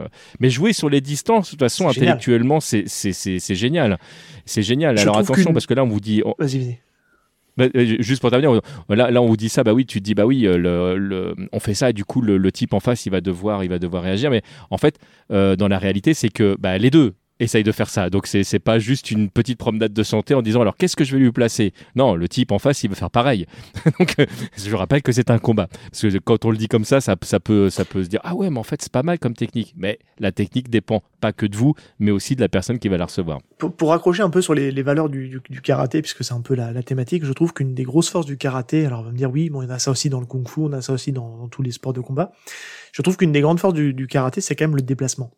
[0.41, 2.85] Mais jouer sur les distances, de toute façon, intellectuellement, c'est
[3.55, 3.99] génial.
[4.45, 4.97] C'est génial.
[4.97, 6.79] Je Alors attention, parce que là, on vous dit, on- Vas-y, vas-y.
[7.57, 10.05] bah, euh, juste pour terminer, là, là on vous dit ça, bah oui, tu te
[10.05, 12.81] dis bah oui, le, le- on fait ça, et du coup le, le type en
[12.81, 14.99] face il va devoir, il va devoir réagir, mais en fait
[15.33, 18.59] euh, dans la réalité c'est que bah, les deux essayent de faire ça, donc c'est
[18.59, 21.33] pas juste une petite promenade de santé en disant alors qu'est-ce que je vais lui
[21.33, 21.73] placer?
[21.97, 23.47] Non, le type en face il veut faire pareil,
[23.99, 24.27] donc euh,
[24.57, 27.17] je rappelle que c'est un combat, parce que quand on le dit comme ça, ça,
[27.23, 29.35] ça peut ça peut se dire ah ouais mais en fait c'est pas mal comme
[29.35, 32.89] technique, mais la technique dépend pas que de vous, mais aussi de la personne qui
[32.89, 33.41] va la recevoir.
[33.59, 36.83] pour, pour un peu sur les, valeurs du, karaté, puisque c'est un peu la, la
[36.83, 39.51] thématique, je trouve qu'une des grosses forces du karaté, alors on va me dire oui,
[39.51, 41.63] bon, en a ça aussi dans le kung-fu, on a ça aussi dans, dans tous
[41.63, 42.33] les sports de combat.
[42.93, 45.31] Je trouve qu'une des grandes forces du, du karaté, c'est quand même le déplacement.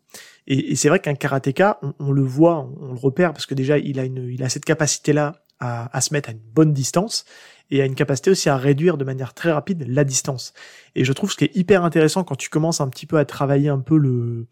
[0.47, 3.53] Et, et c'est vrai qu'un karatéka, on, on le voit, on, le repère, parce que
[3.53, 6.73] déjà, il a, une, il a cette capacité-là à, à se mettre à une bonne
[6.73, 7.25] distance
[7.69, 10.53] et à une capacité aussi à réduire de manière très rapide la distance.
[10.95, 13.25] Et je trouve ce qui est hyper intéressant quand tu commences un petit peu à
[13.25, 14.47] travailler un peu le,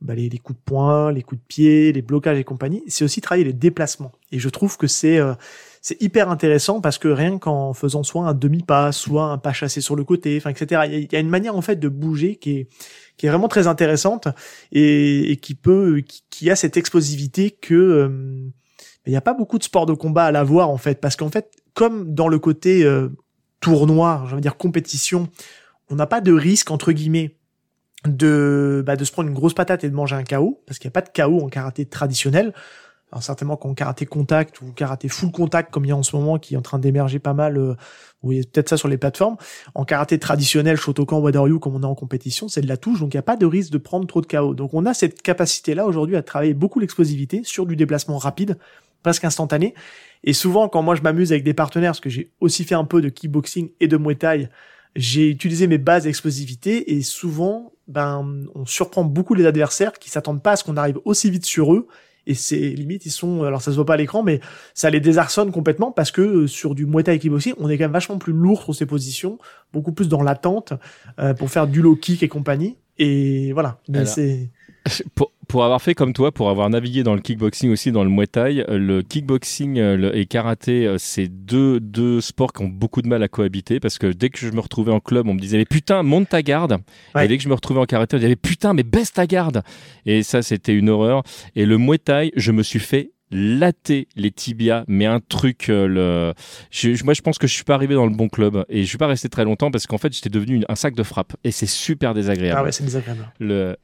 [0.00, 3.04] bah, les, les coups de poing, les coups de pied, les blocages et compagnie, c'est
[3.04, 4.12] aussi travailler les déplacements.
[4.30, 5.34] Et je trouve que c'est euh,
[5.80, 9.80] c'est hyper intéressant parce que rien qu'en faisant soit un demi-pas, soit un pas chassé
[9.80, 10.82] sur le côté, enfin etc.
[10.86, 12.68] Il y, a- une manière en fait de bouger qui est
[13.16, 14.28] qui est vraiment très intéressante
[14.72, 18.48] et, et qui peut qui, a cette explosivité que euh,
[19.06, 21.30] il n'y a pas beaucoup de sports de combat à l'avoir en fait parce qu'en
[21.30, 23.08] fait comme dans le côté euh,
[23.60, 25.28] tournoi, de dire compétition,
[25.88, 27.36] on n'a pas de risque entre guillemets
[28.06, 30.88] de, bah, de se prendre une grosse patate et de manger un KO, parce qu'il
[30.88, 32.54] n'y a pas de KO en karaté traditionnel.
[33.12, 36.14] Alors certainement qu'en karaté contact ou karaté full contact, comme il y a en ce
[36.14, 37.74] moment, qui est en train d'émerger pas mal, euh,
[38.22, 39.36] vous voyez peut-être ça sur les plateformes.
[39.74, 43.12] En karaté traditionnel, Shotokan, Wadaryu, comme on est en compétition, c'est de la touche, donc
[43.14, 44.54] il n'y a pas de risque de prendre trop de KO.
[44.54, 48.58] Donc on a cette capacité-là aujourd'hui à travailler beaucoup l'explosivité sur du déplacement rapide,
[49.02, 49.74] presque instantané.
[50.22, 52.84] Et souvent, quand moi je m'amuse avec des partenaires, parce que j'ai aussi fait un
[52.84, 54.48] peu de kickboxing et de muay thai,
[54.96, 60.42] j'ai utilisé mes bases d'explosivité et souvent, ben, on surprend beaucoup les adversaires qui s'attendent
[60.42, 61.88] pas à ce qu'on arrive aussi vite sur eux.
[62.26, 64.40] Et c'est limite, ils sont, alors ça se voit pas à l'écran, mais
[64.74, 67.84] ça les désarçonne complètement parce que euh, sur du Muay Thai kickboxing, on est quand
[67.84, 69.38] même vachement plus lourd sur ses positions,
[69.72, 70.74] beaucoup plus dans l'attente
[71.18, 72.76] euh, pour faire du low kick et compagnie.
[72.98, 73.78] Et voilà.
[73.88, 74.50] Mais c'est
[75.14, 78.08] Pour, pour avoir fait comme toi, pour avoir navigué dans le kickboxing aussi, dans le
[78.10, 82.62] Muay Thai, euh, le kickboxing euh, le- et karaté, euh, c'est deux, deux sports qui
[82.62, 85.26] ont beaucoup de mal à cohabiter parce que dès que je me retrouvais en club,
[85.28, 86.78] on me disait mais putain, monte ta garde.
[87.16, 87.24] Ouais.
[87.24, 89.26] Et dès que je me retrouvais en karaté, on me disait putain, mais baisse ta
[89.26, 89.62] garde.
[90.06, 91.24] Et ça, c'était une horreur.
[91.56, 95.68] Et le Muay Thai, je me suis fait latter les tibias, mais un truc.
[95.68, 96.34] euh, le...
[96.70, 98.88] je- moi, je pense que je suis pas arrivé dans le bon club et je
[98.88, 101.34] suis pas resté très longtemps parce qu'en fait, j'étais devenu une- un sac de frappe
[101.44, 103.30] et c'est super désagréable ah ouais, c'est désagréable.
[103.38, 103.76] le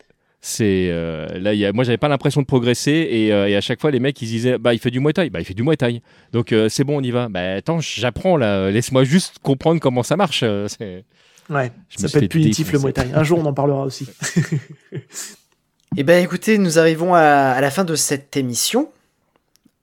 [0.49, 3.57] c'est euh, là il y a, moi j'avais pas l'impression de progresser et, euh, et
[3.57, 5.45] à chaque fois les mecs ils disaient bah il fait du muay thai bah il
[5.45, 8.71] fait du muay thai donc euh, c'est bon on y va bah attends j'apprends là
[8.71, 11.05] laisse-moi juste comprendre comment ça marche euh, c'est-
[11.49, 12.81] Ouais, Je ça peut être punitif le.
[12.81, 13.07] Muay Thai.
[13.15, 14.09] Un jour, on en parlera aussi.
[15.97, 18.91] Eh ben écoutez, nous arrivons à, à la fin de cette émission.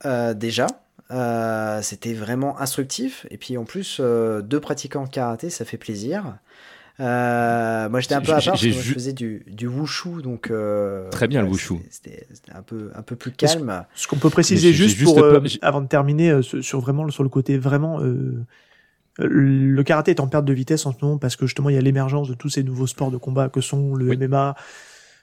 [0.04, 0.66] euh, déjà.
[1.10, 3.26] Euh, C'était vraiment instructif.
[3.30, 6.36] Et puis en plus, euh, deux pratiquants de karaté, ça fait plaisir.
[7.00, 9.66] Euh, moi j'étais un peu à part parce que j'ai moi, je faisais du, du
[9.66, 11.74] wushu, donc euh, Très bien, le wushu.
[11.90, 13.84] c'était- un peu, un peu plus calme.
[13.96, 17.28] Ce qu'on peut préciser juste, pour, euh, avant de terminer, euh, sur, vraiment sur le
[17.28, 18.44] côté vraiment, euh,
[19.18, 21.78] le karaté est en perte de vitesse en ce moment parce que justement il y
[21.78, 24.16] a l'émergence de tous ces nouveaux sports de combat que sont le Oui.
[24.16, 24.54] MMA,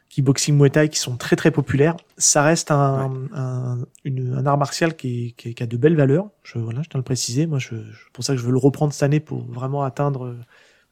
[0.10, 1.96] kickboxing, muay thai, qui sont très très populaires.
[2.18, 5.78] Ça reste un, un, une- un art martial qui, est- qui, est- qui a de
[5.78, 6.28] belles valeurs.
[6.44, 7.48] Je voilà, je tiens à le préciser.
[7.48, 9.84] Moi, je, je- c'est pour ça que je veux le reprendre cette année pour vraiment
[9.84, 10.36] atteindre euh,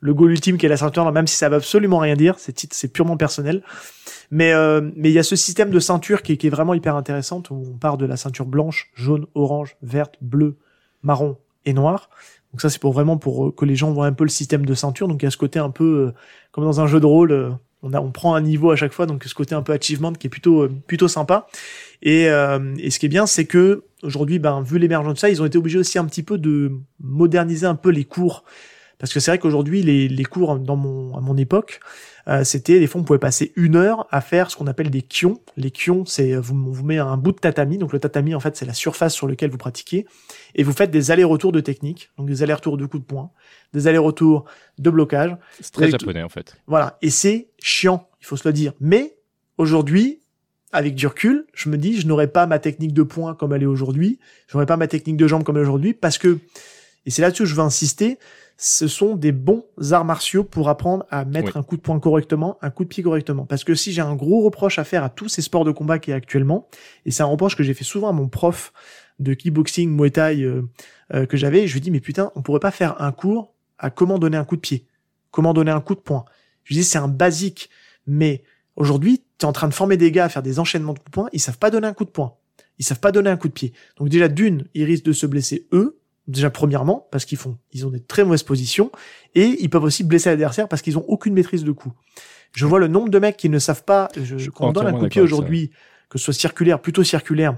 [0.01, 2.35] le goal ultime qui est la ceinture, même si ça veut absolument rien dire.
[2.37, 3.63] C'est purement personnel.
[4.31, 7.41] Mais euh, mais il y a ce système de ceinture qui est, vraiment hyper intéressant
[7.49, 10.57] où on part de la ceinture blanche, jaune, orange, verte, bleue,
[11.01, 12.09] marron et noire.
[12.51, 14.65] Donc ça c'est pour vraiment pour euh, que les gens voient un peu le système
[14.65, 15.07] de ceinture.
[15.07, 16.11] Donc il y a ce côté un peu euh,
[16.51, 17.49] comme dans un jeu de rôle, euh,
[17.81, 20.13] on a on prend un niveau à chaque fois, donc ce côté un peu achievement
[20.13, 21.47] qui est plutôt plutôt sympa.
[22.01, 25.41] Et, et ce qui est bien, c'est que aujourd'hui, ben vu l'émergence de ça, ils
[25.41, 28.43] ont été obligés aussi un petit peu de moderniser un peu les cours.
[28.99, 31.79] Parce que c'est vrai qu'aujourd'hui, les, les cours dans mon, à mon époque,
[32.27, 35.01] euh, c'était, des fois, on pouvait passer une heure à faire ce qu'on appelle des
[35.01, 35.39] kions.
[35.57, 37.77] Les kions, c'est, vous, on vous met un bout de tatami.
[37.77, 40.05] Donc, le tatami, en fait, c'est la surface sur laquelle vous pratiquez.
[40.53, 42.11] Et vous faites des allers-retours de technique.
[42.17, 43.31] Donc, des allers-retours de coups de poing,
[43.73, 44.45] des allers-retours
[44.77, 45.35] de blocage.
[45.61, 46.97] c'est très japonais en fait Voilà.
[47.01, 48.73] Et c'est chiant, il faut se le dire.
[48.81, 49.15] Mais,
[49.57, 50.19] aujourd'hui,
[50.71, 53.63] avec du recul, je me dis, je n'aurais pas ma technique de poing comme elle
[53.63, 54.19] est aujourd'hui.
[54.47, 56.37] Je n'aurais pas ma technique de jambe comme elle est aujourd'hui parce que,
[57.05, 58.19] et c'est là-dessus que je veux insister,
[58.61, 61.59] ce sont des bons arts martiaux pour apprendre à mettre Oui.
[61.59, 63.45] un coup de poing correctement, un coup de pied correctement.
[63.45, 65.97] Parce que si j'ai un gros reproche à faire à tous ces sports de combat
[65.97, 66.67] qui est actuellement,
[67.05, 68.73] et c'est un reproche que j'ai fait souvent à mon prof
[69.19, 70.67] de kickboxing, muay thai euh,
[71.13, 73.89] euh, que j'avais, je lui dis mais putain, on pourrait pas faire un cours à
[73.89, 74.85] comment donner un coup de pied,
[75.31, 76.25] comment donner un coup de poing.
[76.65, 77.69] Je lui dis c'est un basique,
[78.07, 78.43] mais
[78.75, 81.11] aujourd'hui tu es en train de former des gars à faire des enchaînements de coups
[81.11, 82.35] de poing, ils savent pas donner un coup de poing,
[82.77, 83.71] ils savent pas donner un coup de pied.
[83.95, 85.98] Donc déjà d'une, ils risquent de se blesser eux,
[86.29, 88.91] déjà premièrement parce qu'ils font, ils ont des très mauvaises positions
[89.35, 91.91] et ils peuvent aussi blesser l'adversaire parce qu'ils ont aucune maîtrise de coup.
[92.53, 94.87] Je vois le nombre de mecs qui ne savent pas, je, Je quand on donne
[94.87, 95.71] un coup de pied aujourd'hui,
[96.09, 97.57] que ce soit circulaire, plutôt circulaire,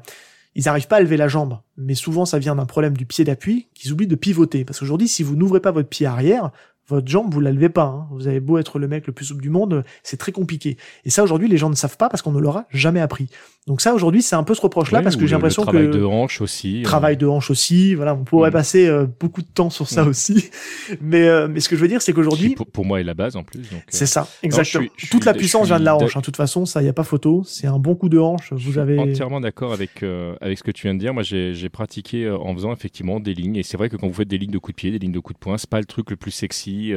[0.55, 1.59] ils n'arrivent pas à lever la jambe.
[1.78, 4.65] Mais souvent, ça vient d'un problème du pied d'appui qu'ils oublient de pivoter.
[4.65, 6.51] Parce qu'aujourd'hui, si vous n'ouvrez pas votre pied arrière,
[6.89, 7.84] votre jambe, vous la levez pas.
[7.86, 8.07] hein.
[8.11, 10.76] Vous avez beau être le mec le plus souple du monde, c'est très compliqué.
[11.05, 13.30] Et ça, aujourd'hui, les gens ne savent pas parce qu'on ne leur a jamais appris.
[13.68, 15.97] Donc ça, aujourd'hui, c'est un peu ce reproche-là parce que j'ai l'impression le travail que
[15.97, 17.93] de hanche aussi euh, travail de hanche aussi.
[17.93, 18.53] Voilà, on pourrait Mm.
[18.53, 20.07] passer euh, beaucoup de temps sur ça Mm.
[20.07, 20.49] aussi.
[21.01, 23.14] Mais euh, mais ce que je veux dire, c'est qu'aujourd'hui, pour, pour moi est la
[23.14, 24.84] base en plus c'est ça, exactement.
[24.86, 26.16] je suis- je Toute la puissance je vient de la hanche.
[26.18, 26.22] hein.
[26.22, 27.43] De toute façon, ça, y a pas photo.
[27.45, 28.49] C'est un bon coup de hanche.
[28.49, 30.03] Je Vous suis avez entièrement d'accord avec,
[30.41, 31.14] avec ce que tu viens de dire.
[31.14, 33.57] Moi, j'ai pratiqué en faisant effectivement des lignes.
[33.57, 35.12] Et c'est vrai que quand vous faites des lignes de coups de pied, des lignes
[35.12, 36.93] de coups de poing, c'est pas le truc le plus sexy,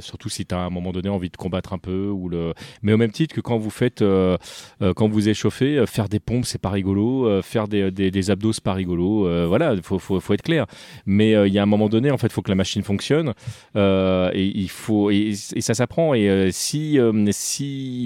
[0.00, 2.08] surtout si tu as à un moment donné envie de combattre un peu.
[2.08, 2.52] Ou le...
[2.82, 6.44] Mais au même titre que quand vous faites, quand vous échauffez, euh, faire des pompes,
[6.44, 7.26] c'est pas rigolo.
[7.28, 9.26] euh, faire des, des, des abdos, c'est pas rigolo.
[9.28, 9.98] euh, voilà, il faut,
[10.32, 10.66] être clair.
[11.06, 13.32] Mais il y a un moment donné, en fait, il faut que la machine fonctionne.
[13.76, 16.14] Et il faut et, ça s'apprend.
[16.14, 16.98] Et si,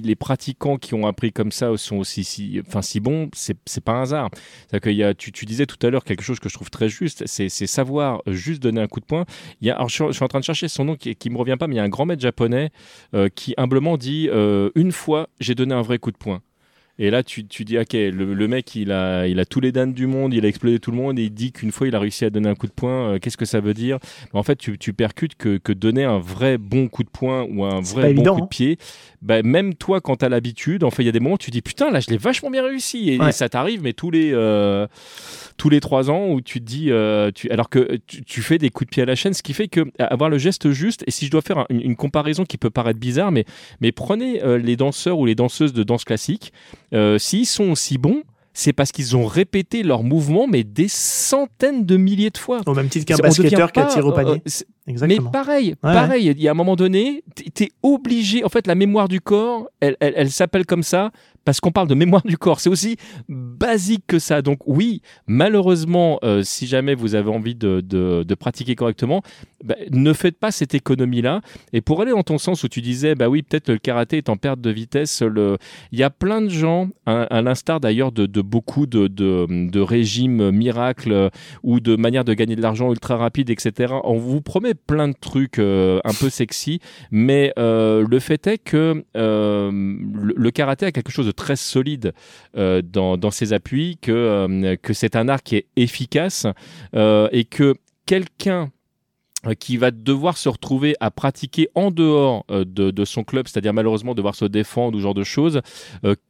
[0.05, 3.93] les pratiquants qui ont appris comme ça sont aussi si, enfin, si bons, c'est pas
[3.93, 4.31] un hasard.
[4.83, 7.25] Qu'il y a, tu, disais tout à l'heure quelque chose que je trouve très juste,
[7.27, 9.25] c'est savoir juste donner un coup de poing.
[9.61, 11.57] Y a, alors je, suis- en train de chercher son nom qui, qui me revient
[11.59, 12.71] pas, mais il y a un grand maître japonais
[13.35, 14.29] qui humblement dit
[14.75, 16.43] une fois j'ai donné un vrai coup de poing.
[17.01, 19.71] Et là, tu, tu dis, ok, le, le mec, il a, il a tous les
[19.71, 21.95] danes du monde, il a explosé tout le monde, et il dit qu'une fois, il
[21.95, 23.11] a réussi à donner un coup de poing.
[23.15, 23.99] euh, Qu'est-ce que ça veut dire?
[24.33, 27.65] En fait, tu, tu percutes que, que donner un vrai bon coup de poing ou
[27.65, 28.79] un vrai bon évident, coup de pied,
[29.23, 31.53] bah, même toi, quand t'as l'habitude, en fait, il y a des moments où tu
[31.53, 33.11] dis, putain, là, je l'ai vachement bien réussi.
[33.11, 33.29] Et, Ouais.
[33.29, 34.87] et ça t'arrive, mais tous les, euh,
[35.57, 38.59] tous les trois ans, où tu te dis, euh, tu, alors que tu, tu fais
[38.59, 41.05] des coups de pied à la chaîne, ce qui fait que avoir le geste juste,
[41.07, 43.45] et si je dois faire un- une, une comparaison qui peut paraître bizarre, mais,
[43.81, 46.53] mais prenez les danseurs ou les danseuses de danse classique,
[46.93, 48.23] euh, s'ils sont aussi bons,
[48.59, 52.61] c'est parce qu'ils ont répété leurs mouvements, mais des centaines de milliers de fois.
[52.67, 54.43] Au même titre qu'un basketteur qui attire au panier.
[54.89, 55.23] Exactement.
[55.25, 56.27] mais pareil, Ouais, pareil.
[56.27, 57.23] Il y a un moment donné,
[57.55, 58.43] tu es obligé.
[58.43, 61.13] En fait, la mémoire du corps, elle, elle, elle s'appelle comme ça
[61.49, 62.61] parce qu'on parle de mémoire du corps.
[62.61, 64.43] C'est aussi basique que ça.
[64.43, 69.23] Donc oui, malheureusement, euh, si jamais vous avez envie de, pratiquer correctement,
[69.65, 71.41] bah, ne faites pas cette économie-là.
[71.73, 74.29] Et pour aller dans ton sens où tu disais, bah oui, peut-être le karaté est
[74.29, 75.25] en perte de vitesse.
[75.91, 81.31] Il y a plein de gens, à, l'instar d'ailleurs de, beaucoup de, régimes miracles euh,
[81.63, 83.95] ou de manières de gagner de l'argent ultra rapide, etc.
[84.05, 86.81] On vous promet plein de trucs euh, un peu sexy,
[87.11, 92.13] mais le fait est que le, le karaté a quelque chose de très solide
[92.57, 96.47] euh, dans, ses appuis, que, euh, que c'est un art qui est efficace
[96.95, 98.71] euh, et que quelqu'un
[99.61, 104.35] qui va devoir se retrouver à pratiquer en dehors de, son club, c'est-à-dire malheureusement devoir
[104.35, 105.61] se défendre ou ce genre de choses,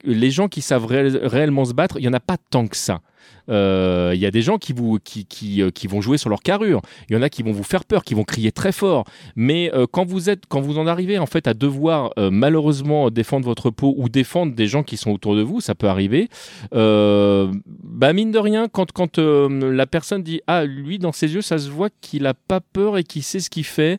[0.04, 2.76] les gens qui savent réel- réellement se battre, il n'y en a pas tant que
[2.76, 3.00] ça.
[3.50, 6.80] Euh, Il y a des gens euh, qui vont jouer sur leur carrure.
[7.08, 9.04] Il y en a qui vont vous faire peur, qui vont crier très fort.
[9.36, 13.46] Mais euh, quand vous êtes, quand vous en arrivez en fait à devoir malheureusement défendre
[13.46, 16.28] votre peau ou défendre des gens qui sont autour de vous, ça peut arriver.
[16.72, 21.70] Bah mine de rien, quand la personne dit ah lui dans ses yeux ça se
[21.70, 23.98] voit qu'il a pas peur et qu'il sait ce qu'il fait.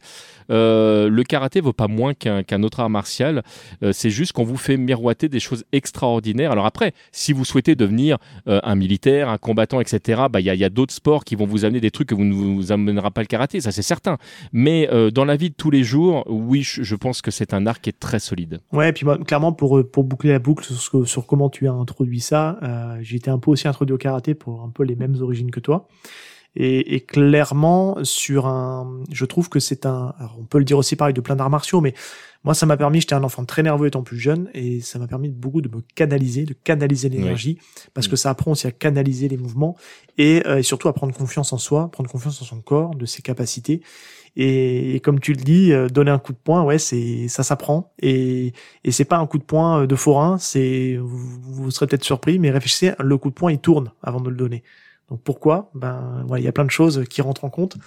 [0.50, 3.44] Le karaté vaut pas moins qu'un autre art martial.
[3.92, 6.52] C'est juste qu'on vous fait miroiter des choses extraordinaires.
[6.52, 10.66] Alors après, si vous souhaitez devenir un militaire, un combattant, etc., bah, il y a,
[10.66, 13.22] a d'autres sports qui vont vous amener des trucs que vous ne vous amènera pas
[13.22, 14.18] le karaté, ça c'est certain.
[14.54, 17.66] Mais euh, dans la vie de tous les jours, oui, je, pense que c'est un
[17.68, 18.60] art qui est très solide.
[18.72, 21.74] Ouais, et puis clairement, pour, euh, pour boucler la boucle sur, sur comment tu as
[21.74, 24.96] introduit ça, euh, j'ai été un peu aussi introduit au karaté pour un peu les
[24.96, 25.88] mêmes origines que toi.
[26.56, 30.96] Et, et clairement, sur un, je trouve que c'est un, on peut le dire aussi
[30.96, 31.94] pareil de plein d'arts martiaux, mais
[32.44, 35.08] moi, ça m'a permis, j'étais un enfant très nerveux étant plus jeune, et ça m'a
[35.08, 37.60] permis beaucoup de me canaliser, de canaliser l'énergie,
[37.94, 39.76] parce que ça apprend aussi à canaliser les mouvements,
[40.18, 43.06] et, euh, et surtout à prendre confiance en soi, prendre confiance en son corps, de
[43.06, 43.82] ses capacités.
[44.36, 47.44] Et, et comme tu le dis, euh, donner un coup de poing, ouais, c'est ça
[47.44, 47.94] s'apprend.
[48.02, 51.88] Et, et c'est pas un coup de poing euh, de forain, c'est vous, vous serez
[51.88, 54.64] peut-être surpris, mais réfléchissez, le coup de poing il tourne avant de le donner.
[55.10, 55.72] Donc pourquoi?
[55.74, 57.78] Ben voilà, il y a plein de choses qui rentrent en compte.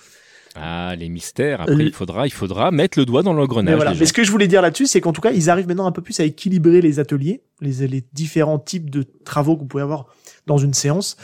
[0.55, 1.61] Ah, les mystères.
[1.63, 3.77] Après, Le- il faudra, il faudra mettre le doigt dans l'engrenage.
[3.77, 3.95] voilà.
[3.95, 5.93] Mais ce que je voulais dire là-dessus, c'est qu'en tout cas, ils arrivent maintenant un
[5.93, 9.83] peu plus à équilibrer les ateliers, les, les différents types de travaux que vous pouvez
[9.83, 10.07] avoir
[10.47, 11.17] dans une séance,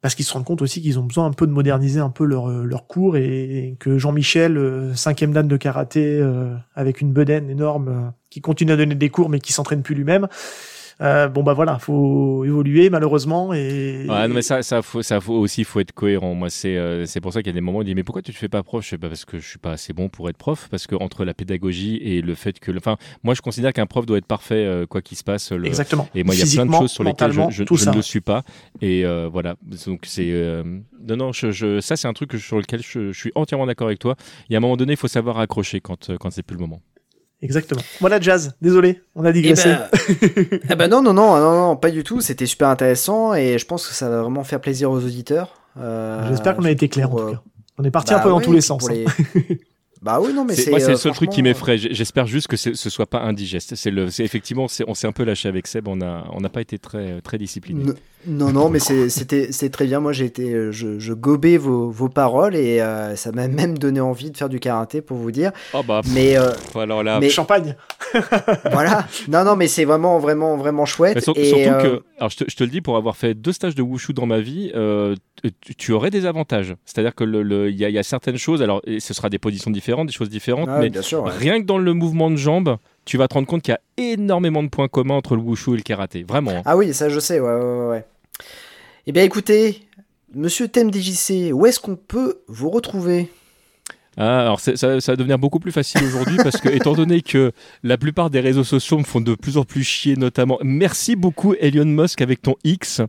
[0.00, 2.24] parce qu'ils se rendent compte aussi qu'ils ont besoin un peu de moderniser un peu
[2.24, 7.12] leur, euh, leur cours et que Jean-Michel, euh, cinquième dan de karaté, euh, avec une
[7.12, 10.26] bedaine énorme, euh, qui continue à donner des cours mais qui s'entraîne plus lui-même.
[11.00, 15.20] Euh, bon bah voilà, faut évoluer malheureusement et Ouais, non, mais ça, ça, faut, ça
[15.20, 16.34] faut aussi, faut être cohérent.
[16.34, 18.02] Moi, c'est, euh, c'est pour ça qu'il y a des moments où on dit, mais
[18.04, 18.84] pourquoi tu te fais pas prof?
[18.84, 20.94] Je sais pas parce que je suis pas assez bon pour être prof, parce que
[20.94, 24.26] entre la pédagogie et le fait que, enfin, moi, je considère qu'un prof doit être
[24.26, 25.50] parfait, euh, quoi qu'il se passe.
[25.52, 26.08] le- exactement.
[26.14, 27.84] Et moi, il y a plein de choses sur lesquelles je, mentalement, je- tout je
[27.84, 27.90] ça.
[27.90, 28.42] ne le suis pas.
[28.80, 29.56] Et voilà.
[29.86, 30.62] Donc, c'est.
[31.04, 33.98] Non, non, je, je- ça, c'est un truc sur lequel je, suis entièrement d'accord avec
[33.98, 34.14] toi.
[34.48, 36.60] Il y a un moment donné, il faut savoir accrocher quand, quand c'est plus le
[36.60, 36.80] moment.
[37.42, 37.80] Exactement.
[38.00, 39.68] Voilà Jazz, désolé, on a Eh digressé.
[39.70, 39.88] ben,
[40.70, 42.20] eh ben non, non, non, non, non, pas du tout.
[42.20, 45.54] C'était super intéressant et je pense que ça va vraiment faire plaisir aux auditeurs.
[45.78, 47.42] Euh, J'espère qu'on a été clair en tout euh, cas.
[47.78, 48.78] On est parti bah un peu dans ouais, tous les sens.
[48.86, 49.04] pour hein.
[49.48, 49.60] les-
[50.02, 51.78] bah oui, non, mais C'est- moi, c'est euh, le seul truc qui m'effraie.
[51.78, 53.74] J'espère juste que ce soit pas indigeste.
[53.76, 55.86] C'est le, c'est effectivement, on s'est un peu lâché avec Seb.
[55.88, 57.84] On a, on n'a pas été très, très discipliné.
[58.26, 59.98] Non, non, mais c'est- c'était c'est très bien.
[60.00, 63.76] Moi, j'ai été, euh, je, je gobais vos, vos paroles et euh, ça m'a même
[63.78, 65.50] donné envie de faire du karaté pour vous dire.
[65.74, 67.74] Oh bah, pff, Mais euh, alors là, mais- Champagne.
[68.70, 69.06] voilà.
[69.28, 71.16] Non, non, mais c'est vraiment, vraiment, vraiment chouette.
[71.16, 73.16] Mais sur- et, surtout euh, que, alors je te, je te le dis, pour avoir
[73.16, 75.14] fait deux stages de wushu dans ma vie, euh,
[75.60, 76.74] tu, tu aurais des avantages.
[76.84, 79.38] C'est-à-dire que le- il y, a- y a certaines choses, alors et ce sera des
[79.38, 81.22] positions différentes, des choses différentes, ah, mais bien sûr.
[81.22, 81.30] ouais.
[81.30, 84.12] rien que dans le mouvement de jambes, tu vas te rendre compte qu'il y a
[84.12, 86.24] énormément de points communs entre le wushu et le karaté.
[86.24, 86.50] Vraiment.
[86.52, 86.62] hein.
[86.64, 88.04] Ah oui, ça je sais, ouais, ouais, ouais, ouais.
[89.06, 89.82] Eh bien écoutez,
[90.34, 93.28] monsieur Thème DJC, où est-ce qu'on peut vous retrouver?
[94.18, 97.52] Ah, alors ça, va devenir beaucoup plus facile aujourd'hui parce que, étant donné que
[97.82, 100.58] la plupart des réseaux sociaux me font de plus en plus chier, notamment.
[100.62, 103.00] Merci beaucoup, Elon Musk, avec ton X,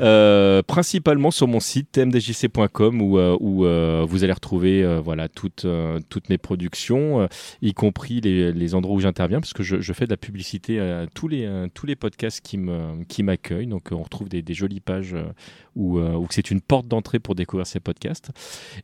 [0.00, 5.66] euh, principalement sur mon site tmdjc.com où, euh, euh, vous allez retrouver voilà, toutes,
[6.08, 7.28] toutes mes productions,
[7.60, 11.06] y compris les, les endroits où j'interviens, parce que je, fais de la publicité à
[11.14, 13.66] tous les, tous les podcasts qui me- qui m'accueillent.
[13.66, 15.14] Donc, on retrouve des, jolies pages
[15.74, 18.30] où, où c'est une porte d'entrée pour découvrir ces podcasts.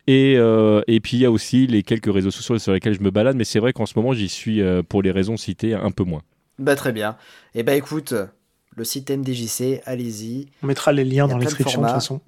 [0.06, 3.10] Et, et puis il y a aussi les quelques réseaux sociaux sur lesquels je me
[3.10, 5.90] balade, mais c'est vrai qu'en ce moment j'y suis euh, pour les raisons citées un
[5.90, 6.22] peu moins.
[6.58, 7.16] Bah très bien.
[7.54, 8.14] Et bah écoute,
[8.76, 10.46] le site MDJC, allez-y.
[10.62, 12.20] On mettra les liens dans plein de l'inscription de toute façon.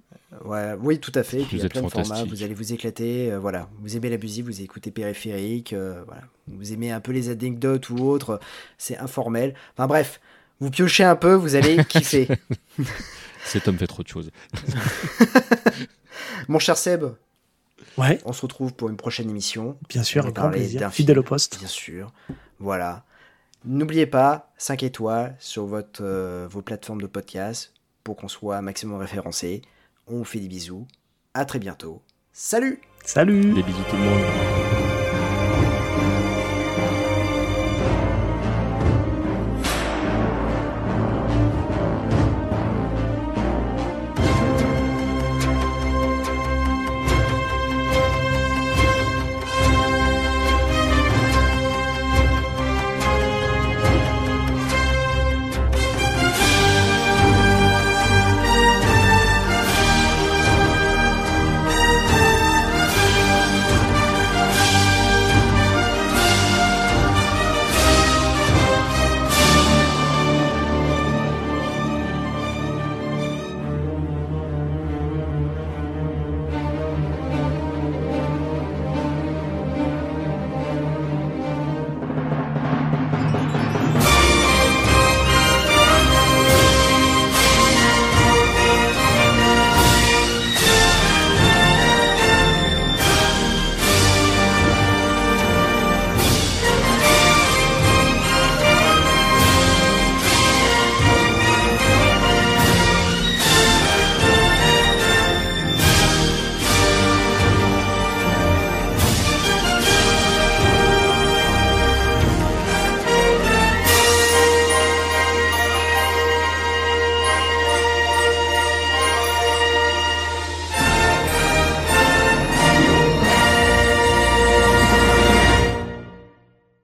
[0.45, 1.39] Ouais, oui, tout à fait.
[1.39, 3.31] Puis il y Vous a êtes plein de formats, vous allez vous éclater.
[3.31, 6.23] euh, voilà, vous aimez la musique, vous écoutez périphérique, euh, voilà.
[6.49, 8.41] Vous aimez un peu les anecdotes ou autres,
[8.77, 9.55] c'est informel.
[9.77, 10.21] Enfin bref,
[10.61, 12.27] vous piochez un peu, vous allez kiffer.
[13.45, 14.31] Cet homme fait trop de choses.
[16.49, 17.05] Mon cher Seb,
[17.99, 19.77] Ouais, on se retrouve pour une prochaine émission.
[19.89, 20.93] bien sûr, avec grand plaisir.
[20.93, 21.59] Fidèle au poste.
[21.59, 22.13] Bien sûr.
[22.59, 23.05] Voilà.
[23.65, 27.73] N'oubliez pas, 5 étoiles sur votre, euh, vos plateformes de podcast
[28.03, 29.63] pour qu'on soit maximum référencé.
[30.07, 30.87] On vous fait des bisous.
[31.33, 32.03] À très bientôt.
[32.33, 35.04] Salut Salut Des bisous tout le monde.